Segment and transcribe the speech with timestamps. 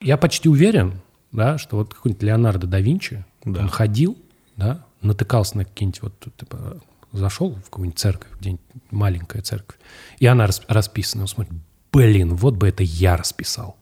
[0.00, 1.00] Я почти уверен,
[1.32, 3.60] да, что вот какой-нибудь Леонардо да Винчи, Да.
[3.60, 4.16] он ходил,
[4.56, 6.78] да, натыкался на какие-нибудь вот, типа,
[7.12, 8.60] зашел в какую-нибудь церковь, где-нибудь
[8.90, 9.78] маленькая церковь,
[10.18, 11.52] и она рас- расписана, он смотрит,
[11.92, 13.76] блин, вот бы это я расписал.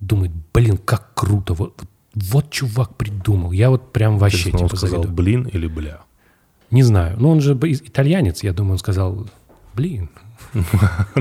[0.00, 1.82] Думает, блин, как круто, вот,
[2.14, 3.52] вот чувак придумал.
[3.52, 5.14] Я вот прям вообще Интересно, он типа сказал завидую.
[5.16, 6.00] блин или бля?
[6.70, 7.16] Не знаю.
[7.18, 9.26] Ну, он же итальянец, я думаю, он сказал,
[9.74, 10.08] блин.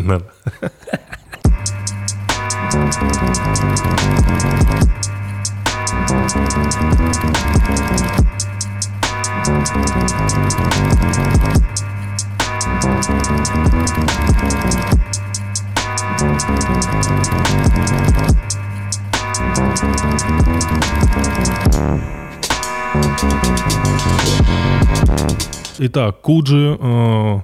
[25.79, 27.39] Итак, Куджи, э,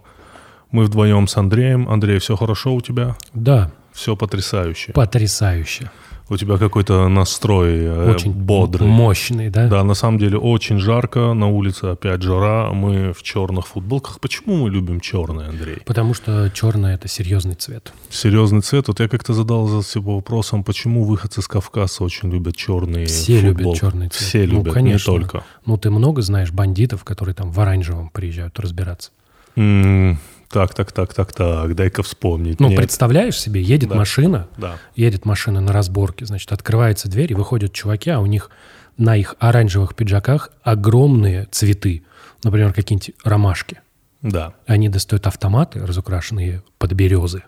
[0.71, 1.87] мы вдвоем с Андреем.
[1.87, 3.15] Андрей, все хорошо у тебя?
[3.33, 4.91] Да, Все потрясающе.
[4.91, 5.89] потрясающе.
[6.29, 8.87] У тебя какой-то настрой э, Очень бодрый.
[8.87, 9.67] мощный, да?
[9.67, 14.21] Да, на самом деле очень жарко, на улице опять жара, мы в черных футболках.
[14.21, 15.77] Почему мы любим черный, Андрей?
[15.85, 17.93] Потому что черный– это серьезный цвет.
[18.09, 18.87] Серьезный цвет.
[18.87, 23.41] Вот я как-то задал за себя вопросом, почему выходцы с Кавказа очень любят черные Все
[23.41, 23.79] любят футболки?
[23.81, 24.27] черный цвет.
[24.29, 25.11] Все Ну, любят, конечно.
[25.11, 25.43] не только.
[25.65, 29.11] Ну, ты много знаешь бандитов, которые там в оранжевом приезжают разбираться.
[29.55, 30.17] М,
[30.53, 32.59] Так, так, так, так, так, дай-ка вспомнить.
[32.59, 32.77] Ну, Нет.
[32.77, 33.95] представляешь себе, едет Да.
[33.95, 34.77] машина, Да.
[34.95, 38.51] едет машина на разборке, значит, открывается дверь, и выходят чуваки, а у них
[38.95, 42.03] на их оранжевых пиджаках огромные цветы,
[42.43, 43.79] например, какие-нибудь ромашки.
[44.21, 44.53] Да.
[44.67, 47.41] Они достают автоматы, разукрашенные под березы,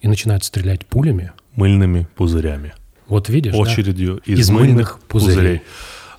[0.00, 1.30] и начинают стрелять пулями.
[1.54, 2.74] Мыльными пузырями.
[3.06, 3.58] Вот видишь, да?
[3.58, 5.36] очередью из, Из мыльных, мыльных пузырей.
[5.36, 5.62] пузырей.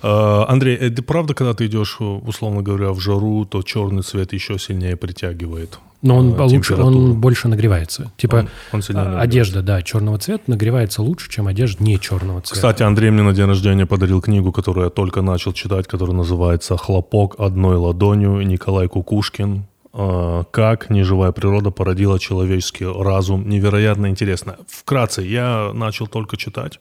[0.02, 4.58] А, Андрей, это правда, когда ты идешь, условно говоря, в жару, то черный цвет еще
[4.58, 5.78] сильнее притягивает?
[6.02, 8.10] Но он э, лучше, он больше нагревается.
[8.16, 9.30] Типа Он- он сильнее а, нагревается.
[9.30, 12.54] одежда, да, черного цвета нагревается лучше, чем одежда не черного цвета.
[12.54, 16.76] Кстати, Андрей мне на день рождения подарил книгу, которую я только начал читать, которая называется
[16.76, 19.64] «Хлопок одной ладонью» Николай Кукушкин.
[19.94, 23.48] А, Как неживая природа породила человеческий разум.
[23.48, 24.56] Невероятно интересно.
[24.68, 26.80] Вкратце, я начал только читать.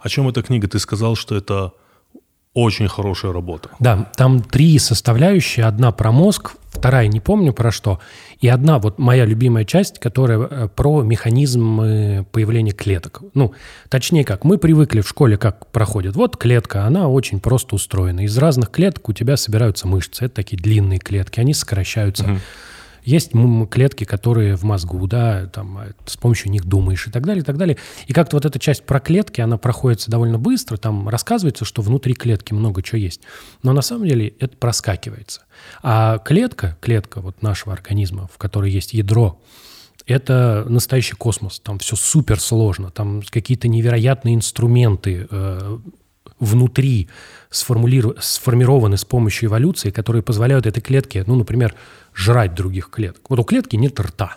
[0.00, 0.66] О чем эта книга?
[0.68, 1.72] Ты сказал, что это
[2.54, 3.70] очень хорошая работа.
[3.78, 5.64] Да, там три составляющие.
[5.64, 8.00] Одна про мозг, вторая не помню про что.
[8.40, 13.22] И одна вот моя любимая часть, которая э, про механизм появления клеток.
[13.34, 13.54] Ну,
[13.88, 16.16] точнее как, мы привыкли в школе, как проходит.
[16.16, 18.20] Вот клетка, она очень просто устроена.
[18.24, 20.24] Из разных клеток у тебя собираются мышцы.
[20.24, 22.40] Это такие длинные клетки, они сокращаются.
[23.10, 23.32] Есть
[23.70, 27.44] клетки, которые в мозгу, да, там, э, с помощью них думаешь и так далее, и
[27.44, 27.76] так далее.
[28.06, 32.14] И как-то вот эта часть про клетки, она проходится довольно быстро, там рассказывается, что внутри
[32.14, 33.22] клетки много чего есть.
[33.64, 35.42] Но на самом деле это проскакивается.
[35.82, 39.40] А клетка, клетка вот нашего организма, в которой есть ядро,
[40.06, 41.58] это настоящий космос.
[41.58, 42.90] Там все супер сложно.
[42.90, 45.78] Там какие-то невероятные инструменты э,
[46.38, 47.08] внутри
[47.50, 51.74] сформулиру- сформированы с помощью эволюции, которые позволяют этой клетке, ну, например,
[52.14, 53.22] жрать других клеток.
[53.28, 54.36] Вот у клетки нет рта.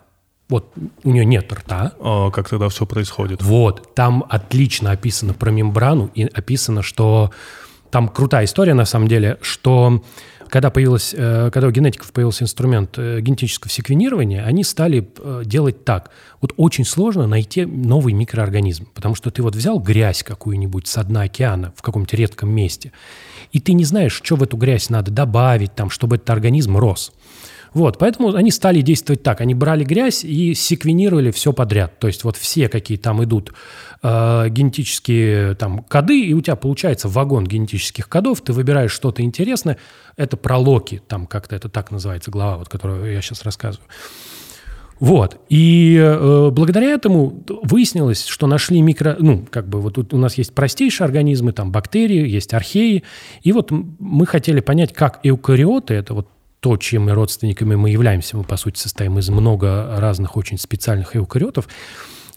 [0.50, 0.74] Вот
[1.04, 1.94] у нее нет рта.
[2.00, 3.42] А Как тогда все происходит?
[3.42, 7.32] Вот, там отлично описано про мембрану и описано, что
[7.90, 10.04] там крутая история на самом деле, что
[10.54, 15.84] когда, появилась, э, когда у генетиков появился инструмент э, генетического секвенирования, они стали э, делать
[15.84, 16.12] так.
[16.42, 21.24] Вот очень сложно найти новый микроорганизм, потому что ты вот взял грязь какую-нибудь с дна
[21.24, 22.92] океана в каком-то редком месте,
[23.52, 27.14] и ты не знаешь, что в эту грязь надо добавить, там, чтобы этот организм рос.
[27.74, 29.42] Вот, поэтому они стали действовать так.
[29.42, 32.00] Они брали грязь и секвенировали все подряд.
[32.00, 33.52] То есть вот все, какие там идут
[34.04, 39.78] э, генетические там коды, и у тебя получается вагон генетических кодов, ты выбираешь что-то интересное.
[40.18, 43.88] Это про Локи, там как-то это так называется глава, вот, которую я сейчас рассказываю.
[45.00, 45.42] Вот.
[45.50, 49.18] И э, благодаря этому выяснилось, что нашли микро...
[49.20, 53.04] Ну, как бы вот тут у нас есть простейшие организмы, там бактерии, есть археи.
[53.42, 56.30] И вот мы хотели понять, как эукариоты, это вот
[56.64, 61.68] то, чьими родственниками мы являемся, мы, по сути, состоим из много разных очень специальных эукариотов,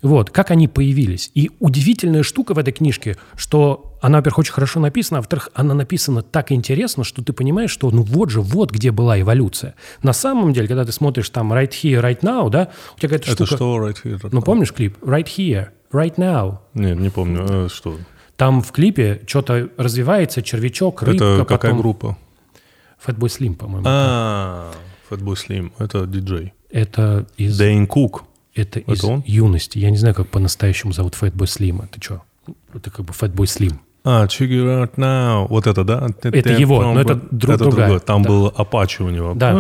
[0.03, 1.31] вот, как они появились.
[1.35, 5.75] И удивительная штука в этой книжке, что она, во-первых, очень хорошо написана, а во-вторых, она
[5.75, 9.77] написана так интересно, что ты понимаешь, что ну вот же, вот где была эволюция.
[10.03, 13.31] На самом деле, когда ты смотришь там right here, right now, да, у тебя какая-то
[13.31, 13.57] Это штука...
[13.57, 14.29] что, right here?
[14.33, 14.99] Ну, помнишь клип?
[15.05, 16.59] Right here, right now.
[16.75, 17.47] Нет, не помню.
[17.49, 17.97] Э, Что?
[18.37, 21.79] Там в клипе что-то развивается, червячок, рыбка, Это какая потом...
[21.79, 22.19] группа?
[23.05, 23.85] Fatboy Slim, по-моему.
[23.89, 24.73] А,
[25.11, 25.73] Fatboy Slim.
[25.79, 26.53] Это диджей.
[26.71, 27.57] Это из...
[27.59, 28.25] Дэйн Кук.
[28.55, 29.23] Это из он?
[29.27, 29.79] юности.
[29.79, 31.85] Я не знаю, как по-настоящему зовут Fatboy Slim.
[31.85, 32.23] Это что?
[32.75, 33.75] Это как бы Fatboy Slim.
[34.05, 35.47] А, Check it out now.
[35.49, 36.07] Вот это, да?
[36.23, 37.87] Это его, но это друг- это другая.
[37.89, 37.99] другое.
[38.01, 38.29] Там Да.
[38.29, 39.35] был Апачи у него.
[39.35, 39.53] Да.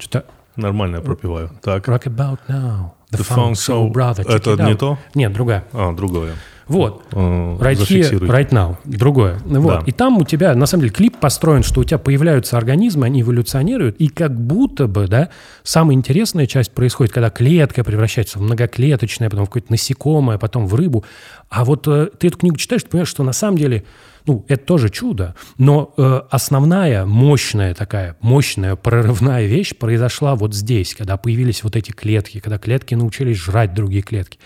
[0.00, 0.24] Что-то
[0.56, 1.50] Нормально я пропиваю.
[1.62, 1.86] Так.
[1.88, 2.90] Rock about now.
[3.12, 4.24] The, The funk soul brother.
[4.24, 4.98] check Это не то?
[5.14, 5.64] Нет, другая.
[5.72, 6.34] А, другое.
[6.68, 7.02] Вот.
[7.12, 8.76] э, Right here, right now.
[8.84, 9.38] Другое.
[9.44, 9.80] Вот.
[9.80, 9.82] Да.
[9.86, 13.22] И там у тебя, на самом деле, клип построен, что у тебя появляются организмы, они
[13.22, 15.30] эволюционируют, и как будто бы, да,
[15.62, 20.74] самая интересная часть происходит, когда клетка превращается в многоклеточное, потом в какое-то насекомое, потом в
[20.74, 21.04] рыбу.
[21.48, 23.84] А вот э, ты эту книгу читаешь, ты понимаешь, что на самом деле,
[24.26, 30.94] ну, это тоже чудо, но э, основная, мощная такая, мощная прорывная вещь произошла вот здесь,
[30.94, 34.38] когда появились вот эти клетки, когда клетки научились жрать другие клетки.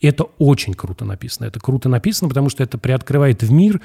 [0.00, 1.46] И это очень круто написано.
[1.46, 3.80] Это круто написано, потому что это приоткрывает в мир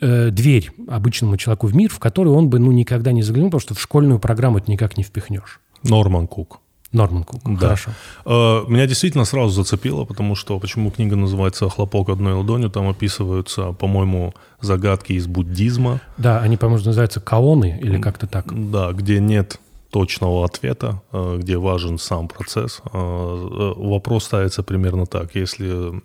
[0.00, 3.60] э, дверь обычному человеку в мир, в который он бы ну, никогда не заглянул, потому
[3.60, 5.60] что в школьную программу это никак не впихнешь.
[5.82, 6.60] Норман Кук.
[6.92, 7.42] Норман Кук.
[7.44, 7.66] Да.
[7.68, 7.90] Хорошо.
[8.24, 13.72] Э, Меня действительно сразу зацепило, потому что почему книга называется «Хлопок одной ладонью», там описываются,
[13.72, 18.46] по-моему, загадки из буддизма, Да, они, по-моему, называются каоны или как-то так.
[18.70, 19.60] да, где нет
[19.90, 22.80] точного ответа, э, где важен сам процесс.
[22.84, 25.34] Э, э, Вопрос ставится примерно так.
[25.34, 26.02] Если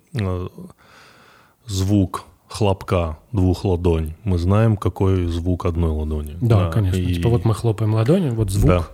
[1.66, 6.36] звук хлопка двух ладонь, мы знаем, какой звук одной ладони.
[6.40, 6.98] Да, конечно.
[6.98, 8.86] и Типа вот мы хлопаем ладонью, вот звук, Да.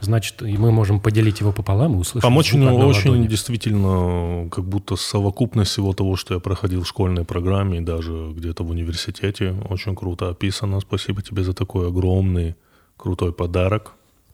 [0.00, 3.26] значит, и мы можем поделить его пополам и услышать Там очень, очень ладони.
[3.28, 8.64] действительно как будто совокупность всего того, что я проходил в школьной программе и даже где-то
[8.64, 9.54] в университете.
[9.68, 10.80] Очень круто описано.
[10.80, 12.54] Спасибо тебе за такой огромный,
[12.96, 13.92] крутой подарок.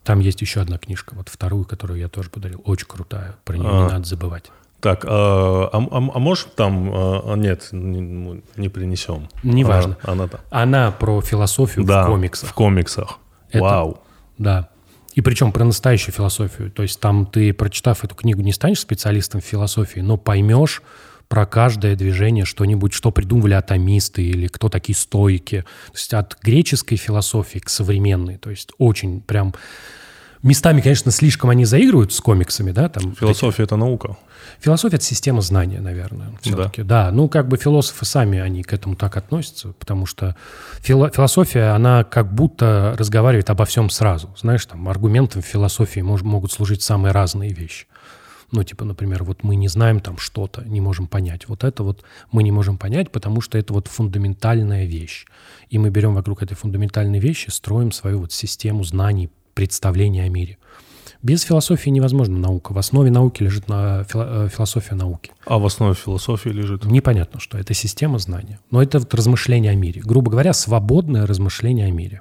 [0.08, 2.62] Там есть еще одна книжка, вот вторую, которую я тоже подарил.
[2.64, 3.34] Очень крутая.
[3.44, 3.82] Про нее А.
[3.82, 4.44] не надо забывать.
[4.80, 6.90] Так, а, а, а- а можешь там...
[6.90, 9.28] а, а, нет, не, не принесем.
[9.42, 9.98] Неважно.
[10.02, 10.40] А, она там.
[10.48, 12.48] Она про философию Да, в комиксах.
[12.48, 13.18] в комиксах.
[13.50, 14.00] Это- Вау.
[14.38, 14.70] Да.
[15.12, 16.70] И причем про настоящую философию.
[16.70, 20.80] То есть там ты, прочитав эту книгу, не станешь специалистом в философии, но поймешь
[21.28, 25.66] про каждое движение что-нибудь, что придумывали атомисты или кто такие стойки.
[25.88, 28.38] То есть от греческой философии к современной.
[28.38, 29.52] То есть очень прям...
[30.42, 34.16] Местами, конечно, слишком они заигрывают с комиксами, да, там Философия— это наука.
[34.60, 36.82] Философия– это система знания, наверное, все-таки.
[36.82, 37.10] Да.
[37.12, 40.36] ну как бы философы сами, они к этому так относятся, потому что
[40.80, 44.34] фило- философия, она как будто разговаривает обо всем сразу.
[44.38, 47.86] Знаешь, там аргументом в философии мож- могут служить самые разные вещи.
[48.50, 51.48] Ну, типа, например, вот мы не знаем там что-то, не можем понять.
[51.48, 52.02] Вот это вот
[52.32, 55.26] мы не можем понять, потому что это вот фундаментальная вещь.
[55.68, 60.56] И мы берем вокруг этой фундаментальной вещи, строим свою вот систему знаний, представления о мире.
[61.20, 62.72] Без философии невозможна наука.
[62.72, 65.32] В основе науки лежит на э, философия науки.
[65.46, 66.84] А в основе философии лежит...
[66.84, 68.60] Непонятно, что это система знания.
[68.70, 70.00] Но это вот размышление о мире.
[70.04, 72.20] Грубо говоря, свободное размышление о мире.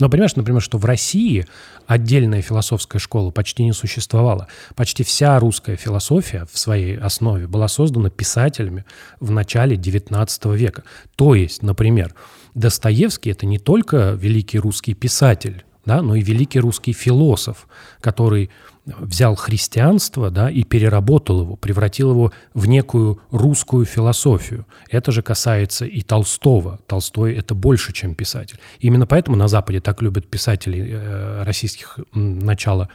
[0.00, 1.46] Но понимаешь, например, что в России
[1.86, 4.48] отдельная философская школа почти не существовала.
[4.74, 8.86] Почти вся русская философия в своей основе была создана писателями
[9.20, 10.82] в начале XIX века.
[11.14, 12.14] То есть, например,
[12.54, 17.66] Достоевский– это не только великий русский писатель, да, но и великий русский философ,
[18.00, 18.50] который
[18.84, 24.66] взял христианство да, и переработал его, превратил его в некую русскую философию.
[24.90, 26.78] Это же касается и Толстого.
[26.86, 28.58] Толстой– это больше, чем писатель.
[28.78, 32.88] Именно поэтому на Западе так любят писателей э, российских начала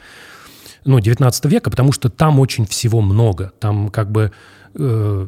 [0.86, 3.52] ну, 19 века, потому что там очень всего много.
[3.60, 4.32] Там как бы
[4.76, 5.28] э,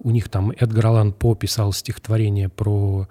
[0.00, 3.08] у них там Эдгар Аллан По писал стихотворение про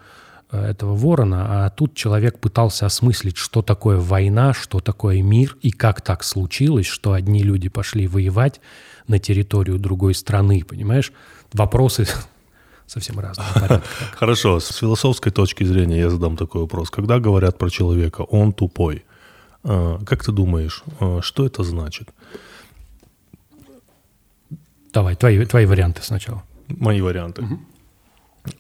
[0.58, 6.02] этого ворона, а тут человек пытался осмыслить, что такое война, что такое мир, и как
[6.02, 8.62] так случилось, что одни люди пошли воевать
[9.08, 11.12] на территорию другой страны, понимаешь?
[11.54, 12.08] Вопросы
[12.88, 13.48] совсем разные.
[14.18, 16.90] Хорошо, с философской точки зрения я задам такой вопрос.
[16.90, 19.06] Когда говорят про человека, он тупой,
[19.64, 22.10] а, как ты думаешь, а, что это значит?
[24.94, 26.44] Давай, твои, твои варианты сначала.
[26.68, 27.44] Мои варианты.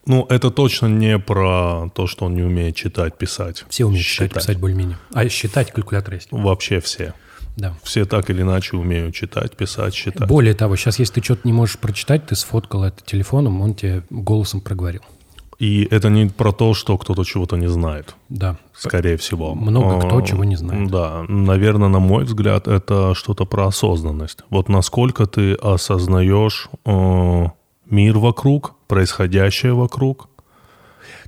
[0.05, 3.65] Ну, это точно не про то, что он не умеет читать, писать.
[3.69, 4.97] Все умеют читать, писать более-менее.
[5.13, 6.29] А считать калькулятор есть.
[6.31, 7.13] Вообще все.
[7.57, 7.75] Да.
[7.83, 10.27] Все так или иначе умеют читать, писать, считать.
[10.27, 14.03] Более того, сейчас, если ты что-то не можешь прочитать, ты сфоткал это телефоном, он тебе
[14.09, 15.01] голосом проговорил.
[15.59, 18.57] И это не про то, что кто-то чего-то не знает, Да.
[18.75, 19.53] скорее всего.
[19.53, 20.89] Много кто чего не знает.
[20.89, 24.39] Да, наверное, на мой взгляд, это что-то про осознанность.
[24.49, 27.45] Вот насколько ты осознаешь э,
[27.89, 30.29] мир вокруг, происходящее вокруг,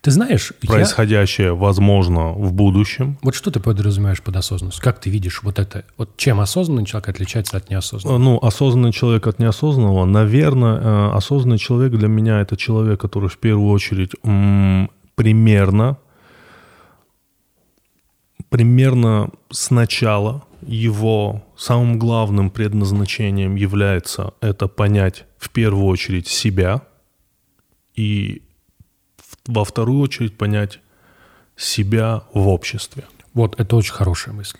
[0.02, 3.18] Ты знаешь, я- происходящее, возможно, в будущем.
[3.24, 4.84] вот что ты подразумеваешь под осознанностью?
[4.84, 5.84] Как ты видишь вот это?
[5.98, 8.20] Вот чем осознанный человек отличается от неосознанного?
[8.20, 10.06] Ну, осознанный человек от неосознанного.
[10.06, 15.98] Наверное, э, осознанный человек для меня это человек, который в первую очередь м, примерно,
[18.50, 26.82] примерно сначала его самым главным предназначением является это понять в первую очередь себя
[27.96, 28.42] и
[29.48, 30.80] во вторую очередь понять
[31.56, 33.04] себя в обществе.
[33.34, 34.58] Вот, это очень хорошая мысль.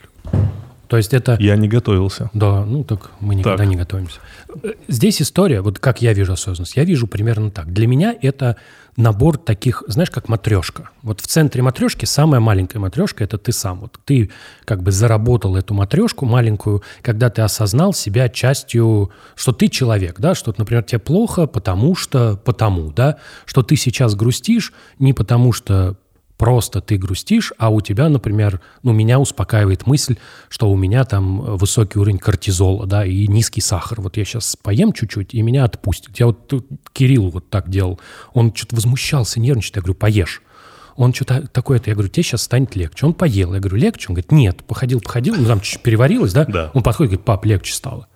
[0.88, 1.36] То есть это...
[1.40, 2.30] Я не готовился.
[2.34, 3.68] Да, ну так мы никогда Так.
[3.68, 4.20] не готовимся.
[4.64, 7.74] Э, Здесь история, вот как я вижу осознанность, я вижу примерно так.
[7.74, 8.56] Для меня это
[8.98, 10.90] набор таких, знаешь, как матрешка.
[11.02, 13.82] Вот в центре матрешки самая маленькая матрешка– это ты сам.
[13.82, 14.32] Вот ты
[14.64, 20.34] как бы заработал эту матрешку маленькую, когда ты осознал себя частью, что ты человек, да,
[20.36, 25.98] что, например, тебе плохо, потому что, потому, да, что ты сейчас грустишь не потому что
[26.38, 30.18] просто ты грустишь, а у тебя, например, ну, меня успокаивает мысль,
[30.50, 34.02] что у меня там э, высокий уровень кортизола, да, и низкий сахар.
[34.02, 36.20] Вот я сейчас поем чуть-чуть, и меня отпустит.
[36.20, 36.52] Я вот
[36.94, 38.00] Кирилл вот так делал.
[38.34, 39.78] Он что-то возмущался, нервничает.
[39.78, 40.42] Я говорю, поешь.
[40.96, 43.06] Он что-то такое-то, я говорю, тебе сейчас станет легче.
[43.06, 43.54] Он поел.
[43.54, 44.08] Я говорю, легче?
[44.10, 46.46] Он говорит, нет, походил, походил, ну там чуть-чуть переварилось, да?
[46.46, 46.72] Да.
[46.74, 48.08] Он подходит, говорит, пап, легче стало.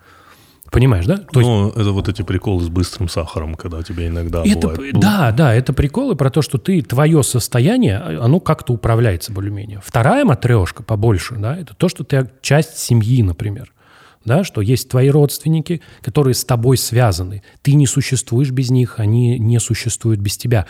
[0.71, 1.17] Понимаешь, да?
[1.17, 4.93] То есть Ну, это вот эти приколы с быстрым сахаром, когда тебе иногда это, бывает.
[4.93, 9.81] ну, да, да, это приколы про то, что ты, твое состояние, оно как-то управляется более-менее.
[9.83, 13.71] Вторая матрешка побольше, да, это то, что ты часть семьи, например.
[14.25, 17.41] Да, что есть твои родственники, которые с тобой связаны.
[17.61, 20.65] Ты не существуешь без них, они не существуют без тебя.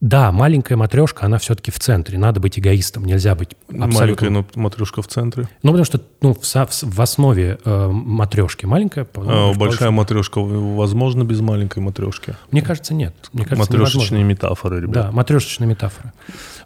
[0.00, 2.16] Да, маленькая матрешка, она все-таки в центре.
[2.16, 4.30] Надо быть эгоистом, нельзя быть абсолютно...
[4.30, 5.46] Маленькая матрешка в центре.
[5.62, 9.06] Ну, потому что ну, в, в- основе э, матрешки маленькая.
[9.14, 12.34] А, большая матрешка возможно без маленькой матрешки?
[12.50, 13.14] Мне кажется, нет.
[13.34, 13.96] Мне кажется, невозможно.
[13.96, 14.92] Матрешечные метафоры, ребят.
[14.92, 16.14] Да, матрешечная метафора.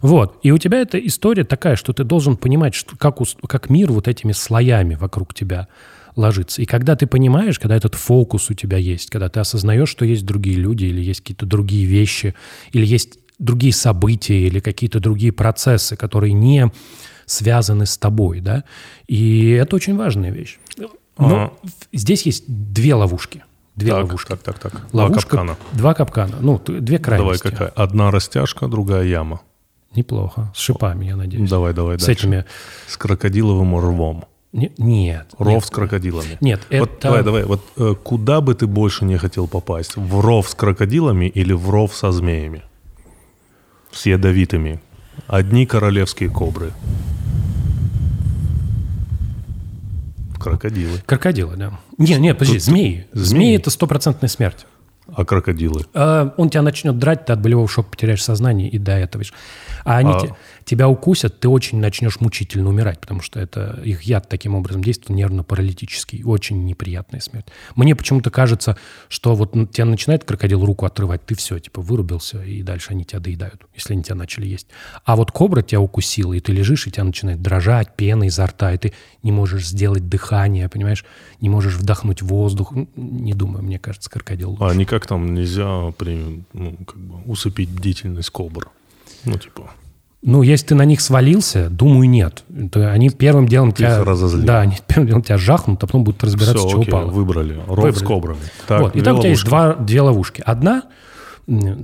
[0.01, 0.39] Вот.
[0.41, 3.91] И у тебя эта история такая, что ты должен понимать, что, как, ус- как мир
[3.91, 5.67] вот этими слоями вокруг тебя
[6.15, 6.61] ложится.
[6.61, 10.25] И когда ты понимаешь, когда этот фокус у тебя есть, когда ты осознаешь, что есть
[10.25, 12.33] другие люди, или есть какие-то другие вещи,
[12.71, 16.71] или есть другие события, или какие-то другие процессы, которые не
[17.25, 18.63] связаны с тобой, да,
[19.07, 20.59] и это очень важная вещь.
[20.77, 21.51] Но Ага.
[21.63, 23.43] в- здесь есть две ловушки.
[23.75, 24.29] Две Так, ловушки.
[24.29, 24.87] так, так, так.
[24.91, 25.57] Два Ловушка, капкана.
[25.73, 26.35] Два капкана.
[26.39, 27.47] Ну, две Давай, крайности.
[27.49, 27.69] какая?
[27.69, 29.41] Одна растяжка, другая яма.
[29.95, 30.51] Неплохо.
[30.55, 31.49] С шипами, я надеюсь.
[31.49, 32.21] Давай, давай, С дальше.
[32.21, 32.45] этими...
[32.87, 34.25] С крокодиловым рвом.
[34.53, 35.27] Не- нет.
[35.37, 35.65] Ров нет.
[35.65, 36.37] с крокодилами.
[36.41, 37.01] Нет, Вот это...
[37.01, 37.43] давай, давай.
[37.43, 39.97] Вот э, куда бы ты больше не хотел попасть?
[39.97, 42.61] В ров с крокодилами или в ров со змеями?
[43.95, 44.81] С ядовитыми.
[45.27, 46.71] Одни королевские кобры.
[50.37, 50.99] Крокодилы.
[51.05, 51.79] Крокодилы, да.
[51.97, 53.07] Не, не, подожди, змеи.
[53.13, 53.25] змеи.
[53.25, 54.65] Змеи– это стопроцентная смерть.
[55.13, 55.85] А крокодилы?
[55.93, 59.23] А, он тебя начнет драть, ты от болевого шока потеряешь сознание и до этого.
[59.85, 64.01] А они А- те- тебя укусят, ты очень начнешь мучительно умирать, потому что это их
[64.01, 66.23] яд таким образом действует нервно-паралитический.
[66.23, 67.45] Очень неприятная смерть.
[67.75, 72.63] Мне почему-то кажется, что вот тебя начинает крокодил руку отрывать, ты все, типа, вырубился, и
[72.63, 74.67] дальше они тебя доедают, если они тебя начали есть.
[75.05, 78.73] А вот кобра тебя укусила, и ты лежишь, и тебя начинает дрожать, пена изо рта,
[78.73, 81.05] и ты не можешь сделать дыхание, понимаешь?
[81.41, 82.73] Не можешь вдохнуть воздух.
[82.95, 84.63] Не думаю, мне кажется, крокодил лучше.
[84.63, 88.71] А никак там нельзя при, ну, как бы усыпить бдительность кобр?
[89.23, 89.71] Ну, типа,
[90.27, 92.43] Ну, если ты на них свалился, думаю, нет.
[92.57, 94.03] Это они первым делом Ты тебя...
[94.03, 94.43] разозлил.
[94.43, 97.11] Да, они первым делом тебя жахнут, а потом будут разбираться, все, что окей, упало.
[97.11, 97.53] выбрали.
[97.67, 97.93] Ров Выбрали.
[97.93, 98.39] с кобрами.
[98.67, 98.95] Так, вот.
[98.95, 99.75] И там у тебя есть ловушки.
[99.77, 100.43] два, две ловушки.
[100.43, 100.83] Одна,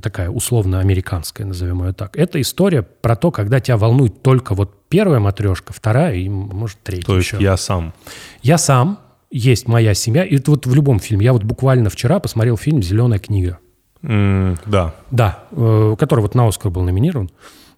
[0.01, 5.19] такая условно-американская, назовем ее так, это история про то, когда тебя волнует только вот первая
[5.19, 7.37] матрешка, вторая и, может, третья То есть еще.
[7.39, 7.93] я сам.
[8.41, 8.97] Я сам,
[9.29, 11.25] есть моя семья, и это вот в любом фильме.
[11.25, 13.59] Я вот буквально вчера посмотрел фильм «Зеленая книга».
[14.01, 14.95] М, да.
[15.11, 17.29] Да, э, который вот на Оскар был номинирован.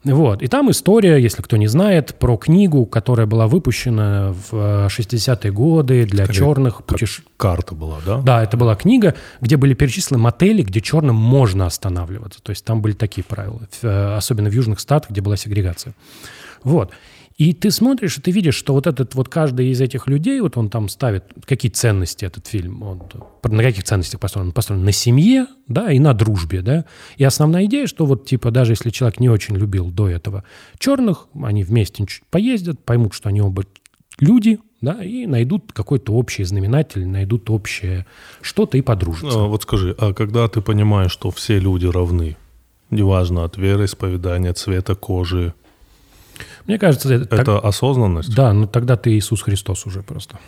[0.03, 0.41] Вот.
[0.41, 5.51] И там история, если кто не знает, про книгу, которая была выпущена в э, 60-е
[5.51, 7.33] годы для Скорее, черных путешественников.
[7.37, 8.17] Карта была, да?
[8.21, 12.41] Да, это была книга, где были перечислены мотели, где черным можно останавливаться.
[12.41, 15.93] То есть там были такие правила, э, особенно в южных штатах, где была сегрегация.
[16.63, 16.91] Вот.
[17.43, 20.55] И ты смотришь, и ты видишь, что вот этот вот каждый из этих людей, вот
[20.55, 23.01] он там ставит, какие ценности этот фильм, он,
[23.43, 24.47] на каких ценностях построен?
[24.47, 26.85] Он построен на семье, да, и на дружбе, да.
[27.17, 30.45] И основная идея, что вот типа даже если человек не очень любил до этого
[30.79, 33.65] черных, они вместе чуть поездят, поймут, что они оба
[34.21, 38.05] люди, да, и найдут какой-то общий знаменатель, найдут общее
[38.39, 39.37] что-то и подружатся.
[39.37, 42.37] А, вот скажи, а когда ты понимаешь, что все люди равны,
[42.89, 45.53] неважно от вероисповедания, цвета кожи,
[46.67, 48.33] Мне кажется, это, так- это осознанность?
[48.35, 50.39] да, ну тогда ты Иисус Христос уже просто.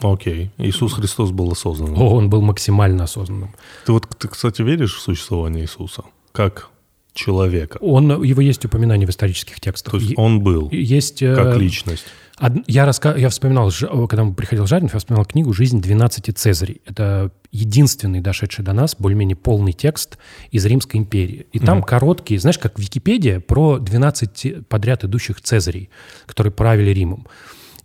[0.00, 0.50] Окей.
[0.58, 2.00] Иисус Христос был осознанным.
[2.00, 3.54] О, он был максимально осознанным.
[3.86, 6.02] Ты вот, ты, кстати, веришь в существование Иисуса?
[6.32, 6.68] Как
[7.12, 7.78] человека?
[7.80, 9.92] Он, его есть упоминание в исторических текстах.
[9.92, 11.22] То есть он был есть...
[11.22, 12.06] э, как личность.
[12.40, 13.14] Од- Я, раска...
[13.16, 13.70] я вспоминал,
[14.08, 16.80] когда приходил Жаринов, я вспоминал книгу «Жизнь 12 Цезарей».
[16.84, 20.18] Это единственный дошедший до нас более-менее полный текст
[20.50, 21.46] из Римской империи.
[21.52, 25.90] И там короткие, знаешь, как Википедия про 12 подряд идущих Цезарей,
[26.26, 27.26] которые правили Римом.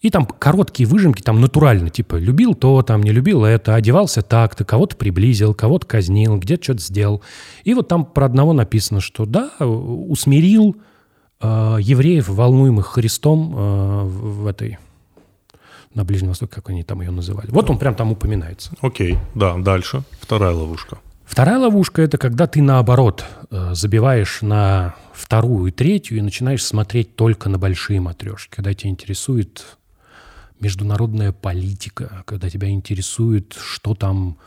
[0.01, 4.63] И там короткие выжимки, там натурально, типа, любил то, там, не любил это, одевался так-то,
[4.63, 7.21] кого-то приблизил, кого-то казнил, где-то что-то сделал.
[7.65, 10.77] И вот там про одного написано, что да, усмирил
[11.41, 14.77] э, евреев, волнуемых Христом э, в в этой,
[15.93, 17.49] на Ближнем Востоке, как они там ее называли.
[17.51, 18.71] Вот он прям там упоминается.
[18.81, 20.03] Окей, да, дальше.
[20.19, 20.99] Вторая ловушка.
[21.25, 27.15] Вторая ловушка– это когда ты, наоборот, э, забиваешь на вторую и третью и начинаешь смотреть
[27.15, 29.77] только на большие матрешки, когда тебя интересует
[30.59, 34.37] международная политика, когда тебя интересует, что там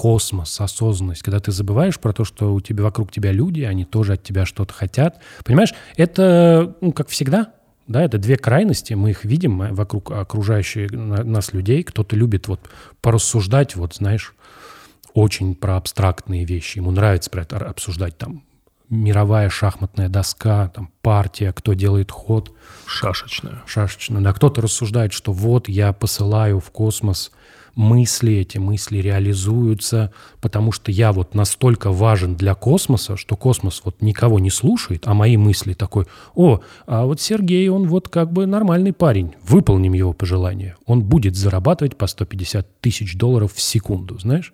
[0.00, 4.14] космос, осознанность, когда ты забываешь про то, что у тебя вокруг тебя люди, они тоже
[4.14, 5.20] от тебя что-то хотят.
[5.44, 7.52] Понимаешь, это, ну, как всегда,
[7.86, 11.82] да, это две крайности, мы их видим э, вокруг окружающих нас людей.
[11.82, 12.60] Кто-то любит вот
[13.02, 14.34] порассуждать, вот, знаешь,
[15.12, 16.78] очень про абстрактные вещи.
[16.78, 18.42] Ему нравится про это обсуждать там
[18.88, 22.52] мировая шахматная доска, там партия, кто делает ход.
[22.86, 23.62] Шашечная.
[23.66, 24.32] Шашечная, да.
[24.32, 27.32] Кто-то рассуждает, что вот я посылаю в космос
[27.74, 34.02] мысли, эти мысли реализуются, потому что я вот настолько важен для космоса, что космос вот
[34.02, 38.46] никого не слушает, а мои мысли такой, о, а вот Сергей, он вот как бы
[38.46, 40.76] нормальный парень, выполним его пожелание.
[40.86, 44.52] Он будет зарабатывать по 150 тысяч долларов в секунду, знаешь?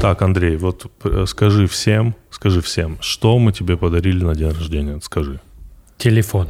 [0.00, 5.00] Так, Андрей, вот э, скажи всем, скажи всем, что мы тебе подарили на день рождения,
[5.02, 5.40] скажи.
[5.96, 6.46] Телефон.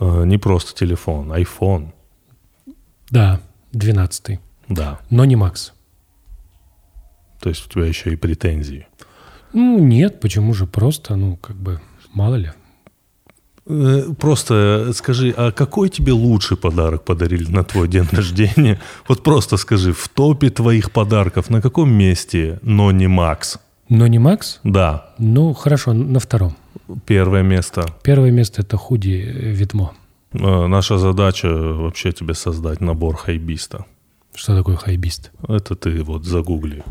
[0.00, 1.92] Э, не просто телефон, iPhone.
[3.10, 3.40] Да,
[3.72, 4.38] 12
[4.68, 5.00] Да.
[5.10, 5.72] Но не Макс.
[7.40, 8.86] То есть у тебя еще и претензии.
[9.52, 11.80] Ну, нет, почему же просто, ну, как бы,
[12.12, 12.50] мало ли.
[13.66, 18.78] Э, просто скажи, а какой тебе лучший подарок подарили на твой день рождения?
[19.08, 23.58] Вот просто скажи, в топе твоих подарков на каком месте, но не Макс?
[23.88, 24.60] Но не Макс?
[24.64, 25.12] Да.
[25.18, 26.54] Ну, хорошо, на втором.
[27.06, 27.86] Первое место.
[28.02, 29.24] Первое место– это худи
[29.56, 29.92] Витмо.
[30.32, 33.84] Э, наша задача вообще тебе создать набор хайбиста.
[34.34, 35.32] Что такое хайбист?
[35.48, 36.84] Это ты вот загугли,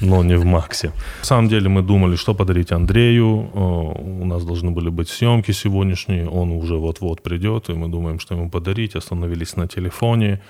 [0.00, 0.92] но не в Максе.
[1.20, 3.50] На самом деле мы думали, что подарить Андрею.
[3.54, 8.34] У нас должны были быть съемки сегодняшние, он уже вот-вот придет, и мы думаем, что
[8.34, 8.94] ему подарить.
[8.96, 10.40] Остановились на телефоне.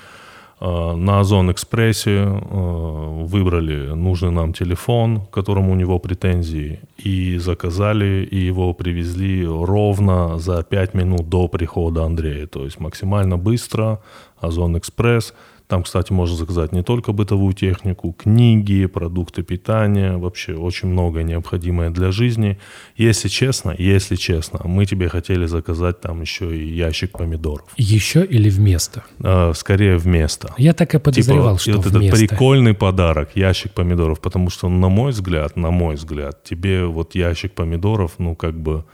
[0.63, 8.37] На Озон Экспрессе выбрали нужный нам телефон, к которому у него претензии, и заказали, и
[8.37, 12.47] его привезли ровно за 5 минут до прихода Андрея.
[12.47, 13.99] То есть максимально быстро,
[14.41, 15.35] Озон Экспресс–
[15.73, 21.89] там, кстати, можно заказать не только бытовую технику, книги, продукты питания, вообще очень многое необходимое
[21.89, 22.59] для жизни.
[22.95, 27.65] Если честно, если честно, мы тебе хотели заказать там еще и ящик помидоров.
[27.79, 29.03] Еще или вместо?
[29.25, 30.53] А, скорее вместо.
[30.59, 32.17] Я так и подозревал, типа, что вот вместо.
[32.17, 37.15] этот прикольный подарок, ящик помидоров, потому что, на мой взгляд, на мой взгляд, тебе вот
[37.15, 38.85] ящик помидоров, ну, как бы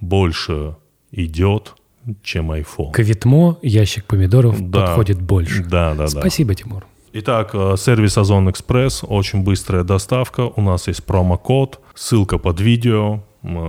[0.00, 0.74] больше
[1.12, 1.74] идет,
[2.22, 2.92] чем iPhone.
[2.92, 4.86] К Витмо ящик помидоров Да.
[4.86, 5.62] подходит больше.
[5.64, 6.08] Да, да, да.
[6.08, 6.86] Спасибо, Тимур.
[7.12, 10.42] Итак, э, сервис Озон Экспресс, очень быстрая доставка.
[10.42, 13.22] У нас есть промокод, ссылка под видео.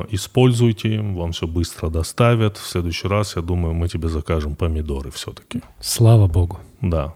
[0.10, 2.58] Используйте, вам все быстро доставят.
[2.58, 5.62] В следующий раз, я думаю, мы тебе закажем помидоры все-таки.
[5.80, 6.60] Слава богу.
[6.82, 7.14] Да.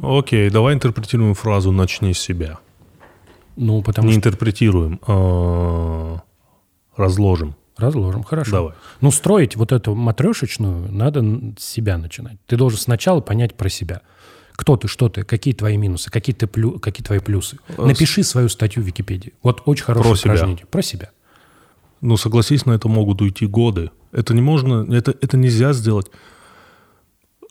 [0.00, 2.58] Окей, давай интерпретируем фразу «начни с себя».
[3.56, 4.18] Ну, потому Не что...
[4.18, 6.20] интерпретируем, а
[6.96, 7.54] разложим.
[7.76, 8.52] Разложим, хорошо.
[8.52, 8.72] Давай.
[9.00, 11.24] Ну, строить вот эту матрешечную надо
[11.58, 12.36] с себя начинать.
[12.46, 14.02] Ты должен сначала понять про себя.
[14.52, 17.58] Кто ты, что ты, какие твои минусы, какие, ты плю, какие твои плюсы.
[17.78, 19.32] Напиши свою статью в Википедии.
[19.42, 20.34] Вот очень хорошее Про себя.
[20.34, 20.66] упражнение.
[20.66, 21.10] Про себя.
[22.02, 23.90] Ну, согласись, на это могут уйти годы.
[24.12, 26.10] Это не можно, это, это нельзя сделать.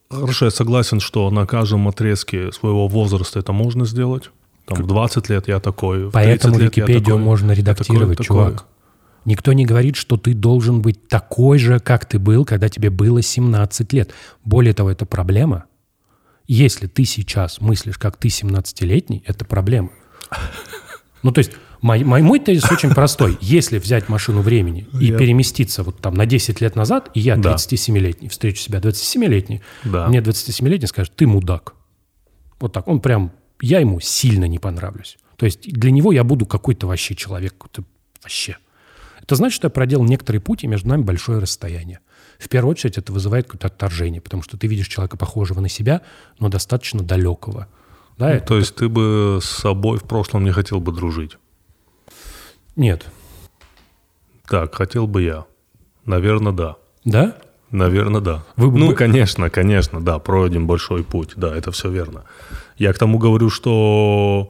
[0.09, 4.29] Хорошо, я согласен, что на каждом отрезке своего возраста это можно сделать.
[4.65, 8.25] Там в 20 лет я такой, в 30 Поэтому лет Википедию такой, можно редактировать, такой,
[8.25, 8.53] чувак.
[8.53, 8.67] такой.
[9.25, 13.21] Никто не говорит, что ты должен быть такой же, как ты был, когда тебе было
[13.21, 14.11] 17 лет.
[14.43, 15.65] Более того, это проблема.
[16.47, 19.89] Если ты сейчас мыслишь, как ты 17-летний, это проблема.
[21.23, 23.37] Ну, то есть, мой, мой, мой тезис очень простой.
[23.41, 27.35] Если взять машину времени и Я- переместиться вот там на 10 лет назад, и я
[27.35, 27.53] Да.
[27.53, 30.07] 37-летний, встречу себя 27-летний, Да.
[30.07, 31.73] мне 27-летний скажет, ты мудак.
[32.59, 32.87] Вот так.
[32.87, 35.17] Он прям, я ему сильно не понравлюсь.
[35.37, 37.83] То есть для него я буду какой-то вообще человек, какой-то
[38.21, 38.57] вообще.
[39.21, 41.99] Это значит, что я проделал некоторый путь, и между нами большое расстояние.
[42.39, 46.01] В первую очередь это вызывает какое-то отторжение, потому что ты видишь человека, похожего на себя,
[46.39, 47.67] но достаточно далекого.
[48.17, 51.37] Да, это- То есть ты бы с собой в прошлом не хотел бы дружить?
[52.75, 53.05] Нет.
[54.47, 55.45] Так, хотел бы я.
[56.05, 56.75] Наверное, да.
[57.05, 57.37] Да?
[57.69, 58.43] Наверное, да.
[58.57, 62.25] Вы бы- ну, конечно, конечно, да, пройден большой путь, да, это все верно.
[62.81, 64.49] Я к тому говорю, что,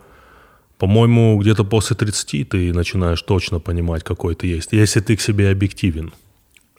[0.78, 5.50] по-моему, где-то после 30 ты начинаешь точно понимать, какой ты есть, если ты к себе
[5.52, 6.14] объективен.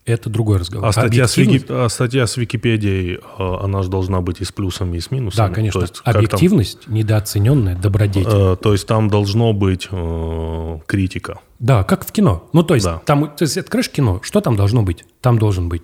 [0.04, 0.88] это другой разговор.
[0.88, 4.44] А статья, с, Объективность- Вики- а статья с Википедией, э, она же должна быть и
[4.44, 5.46] с плюсами, и с минусами.
[5.48, 5.80] Да, конечно.
[5.80, 8.26] То есть, как там- Объективность недооцененная добродетель.
[8.54, 11.38] э, то есть там должно быть э, критика.
[11.60, 12.48] Да, как в кино.
[12.52, 13.00] Ну, то есть, Да.
[13.04, 15.04] там, то есть, открываешь кино, что там должно быть?
[15.20, 15.82] Там должен быть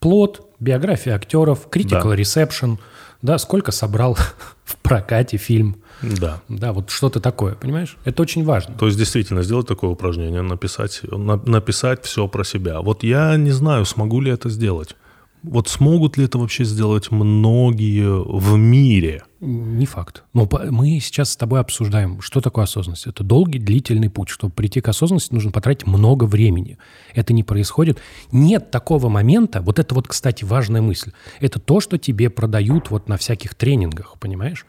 [0.00, 2.16] плод, биография актеров, critical Да.
[2.16, 2.78] reception,
[3.22, 4.16] да, сколько собрал
[4.64, 5.76] в прокате фильм.
[6.02, 6.40] Да.
[6.48, 7.96] Да, вот что-то такое, понимаешь?
[8.04, 8.74] Это очень важно.
[8.78, 12.80] То есть действительно сделать такое упражнение, написать, на- написать все про себя.
[12.80, 14.96] Вот я не знаю, смогу ли это сделать.
[15.42, 19.22] Вот смогут ли это вообще сделать многие в мире?
[19.40, 20.24] Не факт.
[20.34, 23.06] Но мы сейчас с тобой обсуждаем, что такое осознанность.
[23.06, 24.28] Это долгий, длительный путь.
[24.28, 26.76] Чтобы прийти к осознанности, нужно потратить много времени.
[27.14, 27.98] Это не происходит.
[28.32, 31.12] Нет такого момента, вот это вот, кстати, важная мысль.
[31.40, 34.66] Это то, что тебе продают вот на всяких тренингах, понимаешь?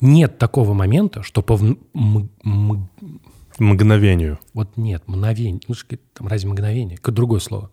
[0.00, 1.56] Нет такого момента, что по
[3.58, 4.38] Мгновению.
[4.54, 5.60] вот нет, мгновение.
[5.68, 5.74] Ну,
[6.14, 6.96] там разве мгновение?
[6.96, 7.70] Какое другое слово.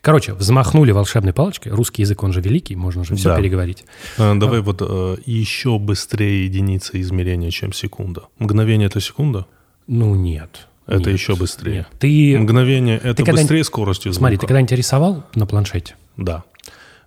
[0.00, 1.72] Короче, взмахнули волшебной палочкой.
[1.72, 3.36] Русский язык, он же великий, можно же все Да.
[3.36, 3.84] переговорить.
[4.18, 8.24] Э, Давай вот э, еще быстрее единица измерения, чем секунда.
[8.38, 9.46] Мгновение это секунда?
[9.86, 10.66] Ну, нет.
[10.86, 11.74] Это Нет, еще быстрее.
[11.74, 11.88] Нет.
[11.98, 14.20] Ты Мгновение это когда- быстрее скоростью звука.
[14.20, 15.96] Смотри, ты когда-нибудь рисовал на планшете?
[16.16, 16.44] Да.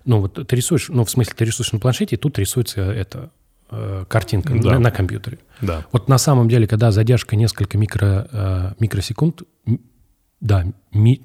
[0.04, 3.30] Ну, вот ты рисуешь, ну, в смысле, ты рисуешь на планшете, и тут рисуется эта
[3.72, 4.72] э, картинка Да.
[4.72, 5.38] на, на компьютере.
[5.60, 5.84] Да.
[5.92, 9.42] Вот на самом деле, когда задержка несколько микро, э, микросекунд,
[10.40, 11.22] да, ми-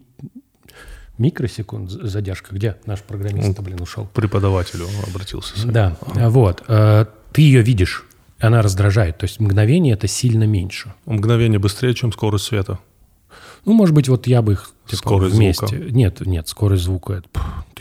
[1.17, 4.05] микросекунд задержка, где наш программист, блин, ушел?
[4.05, 5.57] К преподавателю обратился.
[5.59, 5.71] Сань.
[5.71, 5.97] Да,
[6.29, 6.63] вот.
[6.67, 8.05] э, ты ее видишь,
[8.39, 9.17] она раздражает.
[9.17, 10.93] То есть мгновение это сильно меньше.
[11.05, 12.79] Мгновение быстрее, чем скорость света.
[13.65, 15.67] Ну, может быть, вот я бы их типа, Скорость вместе.
[15.67, 15.91] звука.
[15.91, 17.13] Нет, нет, скорость звука.
[17.13, 17.29] Это,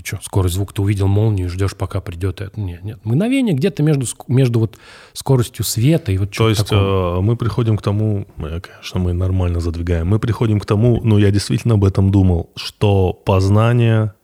[0.07, 2.59] что, скорость звука, ты увидел молнию, ждешь, пока придет это.
[2.61, 2.99] Нет, нет.
[3.05, 4.79] Мгновение где-то между, между вот
[5.13, 7.19] скоростью света и вот То что-то есть такое.
[7.19, 11.19] э, мы приходим к тому, э, конечно, мы нормально задвигаем, мы приходим к тому, ну
[11.19, 14.15] я действительно об этом думал, что познание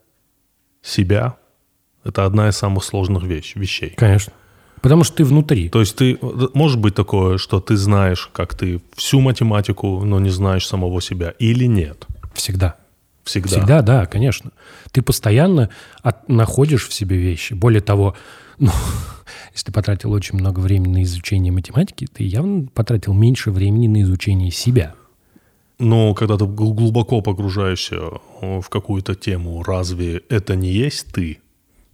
[0.83, 1.37] себя–
[2.05, 3.91] это одна из самых сложных вещ, вещей.
[3.97, 4.33] Конечно.
[4.81, 5.69] Потому что ты внутри.
[5.69, 10.19] То есть ты, э, может быть такое, что ты знаешь, как ты всю математику, но
[10.19, 12.07] не знаешь самого себя, или нет?
[12.35, 12.77] Всегда.
[13.25, 13.49] Всегда.
[13.49, 14.51] Всегда, да, конечно.
[14.91, 15.69] Ты постоянно
[16.03, 17.55] от- находишь в себе вещи.
[17.55, 18.15] Более того,
[18.59, 18.71] ну,
[19.53, 24.03] если ты потратил очень много времени на изучение математики, ты явно потратил меньше времени на
[24.03, 24.95] изучение себя.
[25.79, 27.97] Но когда ты гл- глубоко погружаешься
[28.41, 31.39] э, в какую-то тему, разве это не есть ты?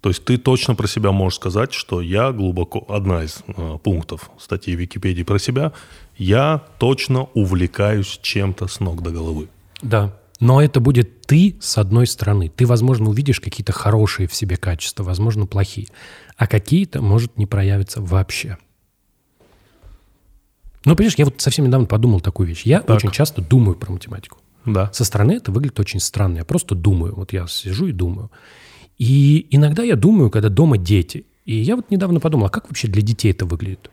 [0.01, 2.85] То есть ты точно про себя можешь сказать, что я глубоко...
[2.89, 5.73] Одна из э, пунктов статьи Википедии про себя.
[6.17, 9.49] Я точно увлекаюсь чем-то с ног до головы.
[9.83, 10.15] Да.
[10.41, 12.49] Но это будет ты с одной стороны.
[12.49, 15.89] Ты, возможно, увидишь какие-то хорошие в себе качества, возможно, плохие.
[16.37, 18.57] А какие-то, может, не проявиться вообще.
[20.85, 22.63] Ну, понимаешь, я вот совсем недавно подумал такую вещь.
[22.65, 22.97] Я Так.
[22.97, 24.39] очень часто думаю про математику.
[24.65, 24.91] Да.
[24.93, 26.39] Со стороны это выглядит очень странно.
[26.39, 27.15] Я просто думаю.
[27.15, 28.31] Вот я сижу и думаю.
[28.97, 31.27] И иногда я думаю, когда дома дети.
[31.45, 33.91] И я вот недавно подумал, а как вообще для детей это выглядит?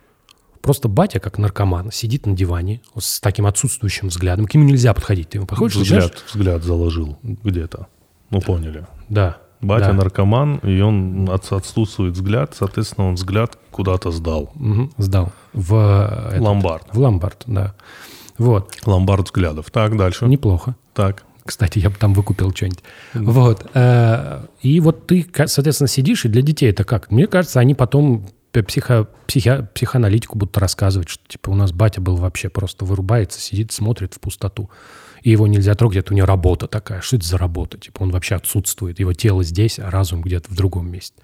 [0.65, 4.47] Просто батя, как наркоман, сидит на диване с таким отсутствующим взглядом.
[4.47, 5.29] К нему нельзя подходить.
[5.29, 7.85] Ты ему подходишь, Взгляд, взгляд заложил где-то.
[8.31, 8.87] Ну, поняли.
[9.07, 9.37] Да.
[9.61, 9.93] Батя да.
[9.93, 14.49] наркоман, и он от- отсутствует взгляд, соответственно, он взгляд куда-то сдал.
[14.55, 15.31] Мгм, сдал.
[15.53, 16.87] В, э, этот, Ломбард.
[16.91, 17.75] в ломбард, да.
[18.39, 18.73] Вот.
[18.87, 19.69] Ломбард взглядов.
[19.69, 20.25] Так, дальше.
[20.25, 20.75] Неплохо.
[20.95, 21.25] Так.
[21.45, 22.83] Кстати, я бы там выкупил что-нибудь.
[23.13, 23.67] Вот.
[23.75, 27.11] э, И вот ты, соответственно, сидишь, и для детей это как?
[27.11, 28.25] Мне кажется, они потом
[28.63, 33.71] психо, психи- психоаналитику будут рассказывать, что типа у нас батя был вообще просто вырубается, сидит,
[33.71, 34.69] смотрит в пустоту.
[35.21, 37.01] И его нельзя трогать, это у него работа такая.
[37.01, 37.79] Что это за работа?
[37.79, 38.99] Типа он вообще отсутствует.
[38.99, 41.15] Его тело здесь, а разум где-то в другом месте.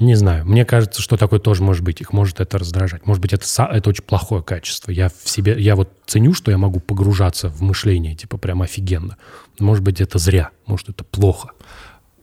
[0.00, 0.44] Не знаю.
[0.46, 2.00] Мне кажется, что такое тоже может быть.
[2.00, 3.06] Их может это раздражать.
[3.06, 4.90] Может быть, это, это очень плохое качество.
[4.90, 9.16] Я в себе, я вот ценю, что я могу погружаться в мышление, типа прям офигенно.
[9.60, 10.50] Может быть, это зря.
[10.66, 11.50] Может, это плохо.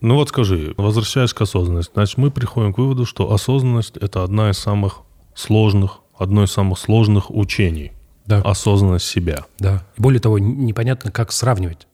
[0.02, 4.50] Ну вот скажи, возвращаясь к осознанности, значит, мы приходим к выводу, что осознанность– это одна
[4.52, 5.02] из самых
[5.36, 7.92] сложных, одно из самых сложных учений.
[8.26, 8.42] Да.
[8.42, 9.46] Осознанность себя.
[9.60, 9.84] Да.
[9.98, 11.88] Более того, непонятно, как сравнивать.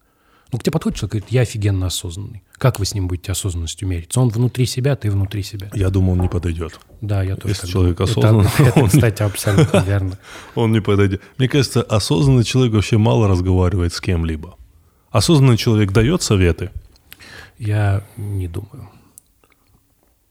[0.52, 2.44] Ну, к тебе подходит человек и говорит, я офигенно осознанный.
[2.54, 4.20] Как вы с ним будете осознанностью мериться?
[4.22, 5.72] Он внутри себя, ты внутри себя.
[5.74, 6.80] Я думаю, он не подойдет.
[7.02, 8.12] Да, я тоже Если человек думаю.
[8.12, 10.20] осознанный, Это, это, он- кстати, абсолютно верно.
[10.54, 11.22] Он не подойдет.
[11.39, 14.56] Мне кажется, осознанный человек вообще мало разговаривает с кем-либо.
[15.10, 16.70] Осознанный человек дает советы.
[17.58, 18.90] Я не думаю.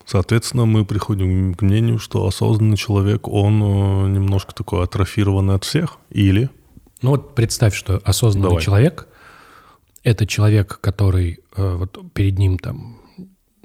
[0.06, 5.98] Соответственно, мы приходим к мнению, что осознанный человек, он э, немножко такой атрофированный от всех.
[6.10, 6.50] Или
[7.00, 8.62] Ну вот представь, что осознанный Давай.
[8.62, 9.08] человек–
[10.04, 13.00] это человек, который э, вот перед ним там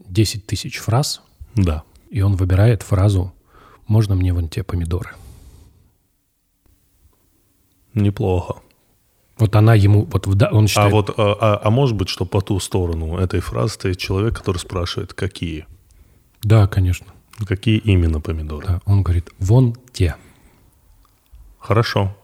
[0.07, 1.21] 10 тысяч фраз,
[1.55, 1.83] да.
[2.09, 3.33] и он выбирает фразу
[3.87, 5.11] «Можно мне вон те помидоры?»
[7.93, 8.61] Неплохо.
[9.39, 12.41] Вот она ему, вот он А считает, вот, а, а- а может быть, что по
[12.41, 15.65] ту сторону этой фразы стоит человек, который спрашивает, какие?
[16.43, 17.07] да, конечно,
[17.47, 18.67] Какие именно помидоры?
[18.67, 18.81] да.
[18.85, 20.15] он говорит, вон те.
[21.59, 22.15] Хорошо.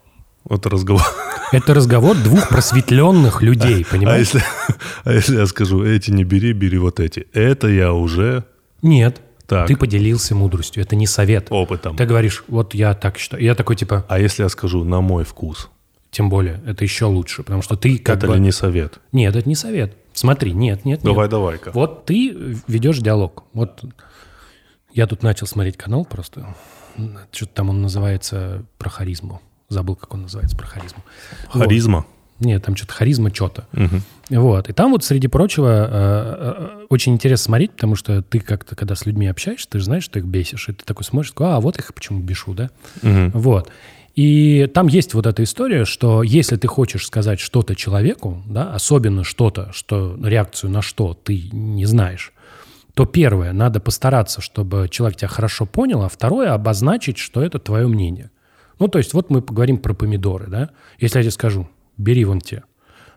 [0.49, 1.04] Это разговор.
[1.51, 4.19] Это разговор двух просветленных людей, А понимаешь?
[4.34, 4.43] если,
[5.04, 7.28] а если я скажу, эти не бери, бери вот эти.
[7.34, 8.43] Это я уже
[8.82, 9.67] Нет, Так.
[9.67, 11.47] ты поделился мудростью, это не совет.
[11.49, 11.95] опытом.
[11.95, 13.43] Ты говоришь, вот я так считаю.
[13.43, 15.69] Я такой, типа, А если я скажу, на мой вкус?
[16.15, 18.36] Тем более, это еще лучше, потому что ты как это бы...
[18.36, 18.99] ли не совет?
[19.12, 19.97] Нет, это не совет.
[20.13, 21.13] Смотри, нет, нет, нет.
[21.13, 21.71] Давай, давай-ка.
[21.73, 23.43] Вот ты ведешь диалог.
[23.51, 23.84] Вот
[24.93, 26.56] я тут начал смотреть канал просто.
[27.34, 29.41] Что-то там он называется про харизму.
[29.67, 31.04] Забыл, как он называется про харизму.
[31.49, 32.06] Харизма.
[32.39, 33.67] Нет, там что-то харизма, что-то.
[33.73, 34.01] Мгм.
[34.30, 34.69] Вот.
[34.69, 38.95] И там вот, среди прочего, э, э, очень интересно смотреть, потому что ты как-то, когда
[38.95, 40.69] с людьми общаешься, ты же знаешь, что их бесишь.
[40.69, 42.69] И ты такой смотришь, такой, а, вот их почему бешу, да?
[43.01, 43.32] Мгм.
[43.32, 43.69] Вот.
[44.15, 49.25] И там есть вот эта история, что если ты хочешь сказать что-то человеку, да, особенно
[49.25, 52.32] что-то, что реакцию на что ты не знаешь,
[52.93, 57.88] то первое, надо постараться, чтобы человек тебя хорошо понял, а второе, обозначить, что это твое
[57.88, 58.32] мнение.
[58.80, 60.69] Ну, то есть вот мы поговорим про помидоры, да.
[60.97, 62.63] Если я тебе скажу, бери вон те,